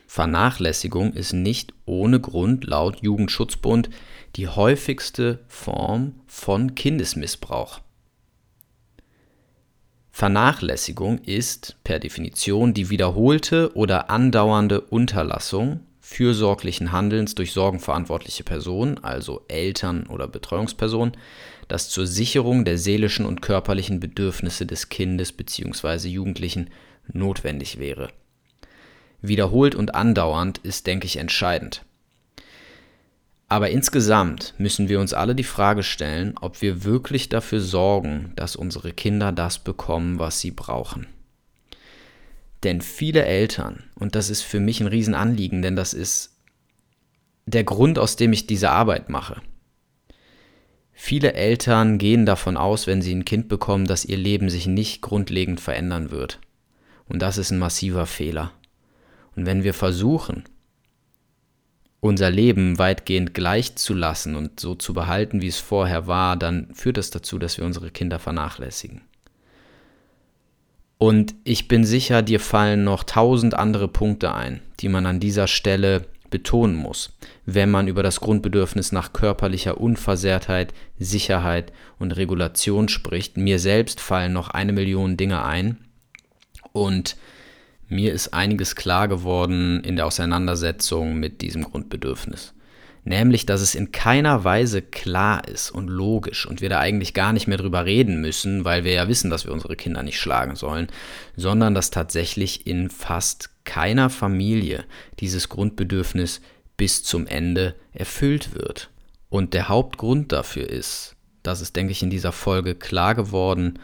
Vernachlässigung 0.05 1.13
ist 1.13 1.31
nicht 1.31 1.73
ohne 1.85 2.19
Grund 2.19 2.65
laut 2.65 3.01
Jugendschutzbund 3.01 3.89
die 4.35 4.49
häufigste 4.49 5.39
Form 5.47 6.15
von 6.25 6.75
Kindesmissbrauch. 6.75 7.79
Vernachlässigung 10.11 11.19
ist 11.19 11.77
per 11.85 11.99
Definition 11.99 12.73
die 12.73 12.89
wiederholte 12.89 13.73
oder 13.73 14.09
andauernde 14.09 14.81
Unterlassung 14.81 15.79
fürsorglichen 16.07 16.93
Handelns 16.93 17.35
durch 17.35 17.51
sorgenverantwortliche 17.51 18.45
Personen, 18.45 18.97
also 19.03 19.43
Eltern 19.49 20.07
oder 20.07 20.29
Betreuungspersonen, 20.29 21.17
das 21.67 21.89
zur 21.89 22.07
Sicherung 22.07 22.63
der 22.63 22.77
seelischen 22.77 23.25
und 23.25 23.41
körperlichen 23.41 23.99
Bedürfnisse 23.99 24.65
des 24.65 24.87
Kindes 24.87 25.33
bzw. 25.33 26.07
Jugendlichen 26.07 26.69
notwendig 27.11 27.77
wäre. 27.77 28.07
Wiederholt 29.21 29.75
und 29.75 29.95
andauernd 29.95 30.59
ist, 30.59 30.87
denke 30.87 31.07
ich, 31.07 31.17
entscheidend. 31.17 31.83
Aber 33.49 33.69
insgesamt 33.69 34.53
müssen 34.57 34.87
wir 34.87 35.01
uns 35.01 35.13
alle 35.13 35.35
die 35.35 35.43
Frage 35.43 35.83
stellen, 35.83 36.35
ob 36.39 36.61
wir 36.61 36.85
wirklich 36.85 37.27
dafür 37.27 37.59
sorgen, 37.59 38.31
dass 38.37 38.55
unsere 38.55 38.93
Kinder 38.93 39.33
das 39.33 39.59
bekommen, 39.59 40.19
was 40.19 40.39
sie 40.39 40.51
brauchen. 40.51 41.05
Denn 42.63 42.81
viele 42.81 43.25
Eltern, 43.25 43.83
und 43.95 44.15
das 44.15 44.29
ist 44.29 44.41
für 44.41 44.59
mich 44.59 44.81
ein 44.81 44.87
Riesenanliegen, 44.87 45.61
denn 45.61 45.75
das 45.75 45.93
ist 45.93 46.37
der 47.45 47.63
Grund, 47.63 47.99
aus 47.99 48.15
dem 48.15 48.33
ich 48.33 48.47
diese 48.47 48.71
Arbeit 48.71 49.09
mache. 49.09 49.41
Viele 50.91 51.33
Eltern 51.33 51.99
gehen 51.99 52.25
davon 52.25 52.57
aus, 52.57 52.87
wenn 52.87 53.03
sie 53.03 53.13
ein 53.13 53.23
Kind 53.23 53.47
bekommen, 53.47 53.85
dass 53.85 54.03
ihr 54.03 54.17
Leben 54.17 54.49
sich 54.49 54.65
nicht 54.65 55.01
grundlegend 55.01 55.61
verändern 55.61 56.09
wird. 56.09 56.39
Und 57.07 57.21
das 57.21 57.37
ist 57.37 57.51
ein 57.51 57.59
massiver 57.59 58.07
Fehler. 58.07 58.51
Und 59.35 59.45
wenn 59.45 59.63
wir 59.63 59.75
versuchen, 59.75 60.43
unser 61.99 62.31
Leben 62.31 62.79
weitgehend 62.79 63.33
gleich 63.33 63.75
zu 63.75 63.93
lassen 63.93 64.35
und 64.35 64.59
so 64.59 64.75
zu 64.75 64.93
behalten, 64.93 65.41
wie 65.41 65.47
es 65.47 65.59
vorher 65.59 66.07
war, 66.07 66.35
dann 66.35 66.73
führt 66.73 66.97
das 66.97 67.11
dazu, 67.11 67.37
dass 67.37 67.57
wir 67.57 67.65
unsere 67.65 67.91
Kinder 67.91 68.17
vernachlässigen. 68.19 69.01
Und 70.97 71.35
ich 71.43 71.67
bin 71.67 71.83
sicher, 71.83 72.21
dir 72.21 72.39
fallen 72.39 72.83
noch 72.83 73.03
tausend 73.03 73.53
andere 73.53 73.87
Punkte 73.87 74.33
ein, 74.33 74.61
die 74.79 74.89
man 74.89 75.05
an 75.05 75.19
dieser 75.19 75.47
Stelle 75.47 76.07
betonen 76.29 76.75
muss, 76.75 77.13
wenn 77.45 77.69
man 77.71 77.87
über 77.87 78.03
das 78.03 78.19
Grundbedürfnis 78.19 78.91
nach 78.91 79.13
körperlicher 79.13 79.79
Unversehrtheit, 79.79 80.73
Sicherheit 80.99 81.71
und 81.99 82.17
Regulation 82.17 82.89
spricht. 82.89 83.37
Mir 83.37 83.59
selbst 83.59 84.01
fallen 84.01 84.33
noch 84.33 84.49
eine 84.49 84.73
Million 84.73 85.17
Dinge 85.17 85.45
ein 85.45 85.77
und 86.73 87.15
mir 87.87 88.11
ist 88.11 88.33
einiges 88.33 88.75
klar 88.75 89.07
geworden 89.07 89.81
in 89.83 89.95
der 89.95 90.05
Auseinandersetzung 90.05 91.15
mit 91.15 91.41
diesem 91.41 91.63
Grundbedürfnis 91.63 92.53
nämlich 93.07 93.45
dass 93.45 93.61
es 93.61 93.75
in 93.75 93.91
keiner 93.91 94.43
Weise 94.43 94.81
klar 94.81 95.47
ist 95.47 95.71
und 95.71 95.87
logisch 95.87 96.45
und 96.45 96.61
wir 96.61 96.69
da 96.69 96.79
eigentlich 96.79 97.13
gar 97.13 97.33
nicht 97.33 97.47
mehr 97.47 97.57
drüber 97.57 97.85
reden 97.85 98.21
müssen, 98.21 98.65
weil 98.65 98.83
wir 98.83 98.93
ja 98.93 99.07
wissen, 99.07 99.29
dass 99.29 99.45
wir 99.45 99.53
unsere 99.53 99.75
Kinder 99.75 100.03
nicht 100.03 100.19
schlagen 100.19 100.55
sollen, 100.55 100.87
sondern 101.35 101.73
dass 101.73 101.89
tatsächlich 101.89 102.67
in 102.67 102.89
fast 102.89 103.49
keiner 103.63 104.09
Familie 104.09 104.83
dieses 105.19 105.49
Grundbedürfnis 105.49 106.41
bis 106.75 107.03
zum 107.03 107.27
Ende 107.27 107.75
erfüllt 107.93 108.53
wird. 108.53 108.89
Und 109.29 109.53
der 109.53 109.69
Hauptgrund 109.69 110.31
dafür 110.31 110.69
ist, 110.69 111.15
das 111.43 111.61
ist, 111.61 111.75
denke 111.75 111.91
ich, 111.91 112.03
in 112.03 112.09
dieser 112.09 112.31
Folge 112.31 112.75
klar 112.75 113.15
geworden, 113.15 113.79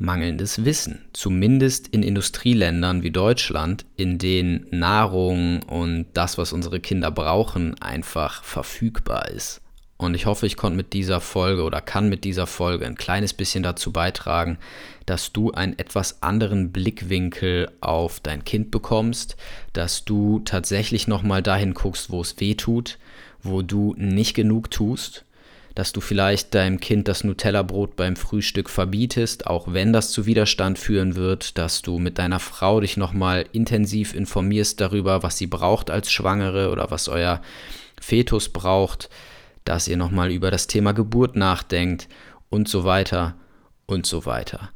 mangelndes 0.00 0.64
Wissen, 0.64 1.04
zumindest 1.12 1.88
in 1.88 2.02
Industrieländern 2.02 3.02
wie 3.02 3.10
Deutschland, 3.10 3.84
in 3.96 4.16
denen 4.18 4.66
Nahrung 4.70 5.62
und 5.64 6.06
das, 6.14 6.38
was 6.38 6.52
unsere 6.54 6.80
Kinder 6.80 7.10
brauchen, 7.10 7.80
einfach 7.82 8.42
verfügbar 8.42 9.28
ist. 9.28 9.60
Und 9.98 10.14
ich 10.14 10.24
hoffe, 10.24 10.46
ich 10.46 10.56
konnte 10.56 10.78
mit 10.78 10.94
dieser 10.94 11.20
Folge 11.20 11.62
oder 11.62 11.82
kann 11.82 12.08
mit 12.08 12.24
dieser 12.24 12.46
Folge 12.46 12.86
ein 12.86 12.94
kleines 12.94 13.34
bisschen 13.34 13.62
dazu 13.62 13.92
beitragen, 13.92 14.56
dass 15.04 15.32
du 15.32 15.52
einen 15.52 15.78
etwas 15.78 16.22
anderen 16.22 16.72
Blickwinkel 16.72 17.70
auf 17.82 18.20
dein 18.20 18.42
Kind 18.42 18.70
bekommst, 18.70 19.36
dass 19.74 20.06
du 20.06 20.40
tatsächlich 20.46 21.06
nochmal 21.08 21.42
dahin 21.42 21.74
guckst, 21.74 22.08
wo 22.08 22.22
es 22.22 22.40
weh 22.40 22.54
tut, 22.54 22.98
wo 23.42 23.60
du 23.60 23.94
nicht 23.98 24.32
genug 24.32 24.70
tust 24.70 25.26
dass 25.80 25.94
du 25.94 26.02
vielleicht 26.02 26.54
deinem 26.54 26.78
Kind 26.78 27.08
das 27.08 27.24
Nutella-Brot 27.24 27.96
beim 27.96 28.14
Frühstück 28.14 28.68
verbietest, 28.68 29.46
auch 29.46 29.72
wenn 29.72 29.94
das 29.94 30.10
zu 30.10 30.26
Widerstand 30.26 30.78
führen 30.78 31.14
wird, 31.14 31.56
dass 31.56 31.80
du 31.80 31.98
mit 31.98 32.18
deiner 32.18 32.38
Frau 32.38 32.80
dich 32.80 32.98
nochmal 32.98 33.46
intensiv 33.52 34.14
informierst 34.14 34.78
darüber, 34.78 35.22
was 35.22 35.38
sie 35.38 35.46
braucht 35.46 35.90
als 35.90 36.12
Schwangere 36.12 36.70
oder 36.70 36.90
was 36.90 37.08
euer 37.08 37.40
Fetus 37.98 38.50
braucht, 38.50 39.08
dass 39.64 39.88
ihr 39.88 39.96
nochmal 39.96 40.30
über 40.30 40.50
das 40.50 40.66
Thema 40.66 40.92
Geburt 40.92 41.34
nachdenkt 41.34 42.08
und 42.50 42.68
so 42.68 42.84
weiter 42.84 43.36
und 43.86 44.04
so 44.04 44.26
weiter. 44.26 44.72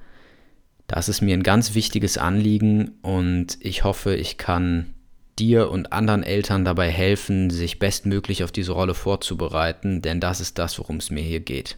Das 0.86 1.10
ist 1.10 1.20
mir 1.20 1.36
ein 1.36 1.42
ganz 1.42 1.74
wichtiges 1.74 2.16
Anliegen 2.16 2.92
und 3.02 3.58
ich 3.60 3.84
hoffe, 3.84 4.16
ich 4.16 4.38
kann 4.38 4.94
dir 5.38 5.70
und 5.70 5.92
anderen 5.92 6.22
Eltern 6.22 6.64
dabei 6.64 6.90
helfen, 6.90 7.50
sich 7.50 7.78
bestmöglich 7.78 8.44
auf 8.44 8.52
diese 8.52 8.72
Rolle 8.72 8.94
vorzubereiten, 8.94 10.02
denn 10.02 10.20
das 10.20 10.40
ist 10.40 10.58
das, 10.58 10.78
worum 10.78 10.96
es 10.96 11.10
mir 11.10 11.22
hier 11.22 11.40
geht. 11.40 11.76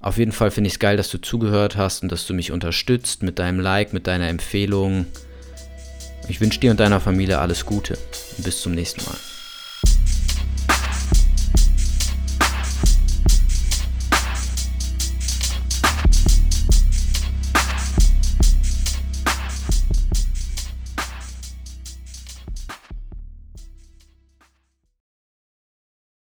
Auf 0.00 0.16
jeden 0.16 0.32
Fall 0.32 0.50
finde 0.50 0.68
ich 0.68 0.74
es 0.74 0.78
geil, 0.78 0.96
dass 0.96 1.10
du 1.10 1.18
zugehört 1.18 1.76
hast 1.76 2.02
und 2.02 2.10
dass 2.10 2.26
du 2.26 2.32
mich 2.32 2.52
unterstützt 2.52 3.22
mit 3.22 3.38
deinem 3.38 3.60
Like, 3.60 3.92
mit 3.92 4.06
deiner 4.06 4.28
Empfehlung. 4.28 5.06
Ich 6.28 6.40
wünsche 6.40 6.60
dir 6.60 6.70
und 6.70 6.80
deiner 6.80 7.00
Familie 7.00 7.38
alles 7.38 7.66
Gute 7.66 7.98
und 8.36 8.44
bis 8.44 8.62
zum 8.62 8.72
nächsten 8.72 9.04
Mal. 9.04 9.29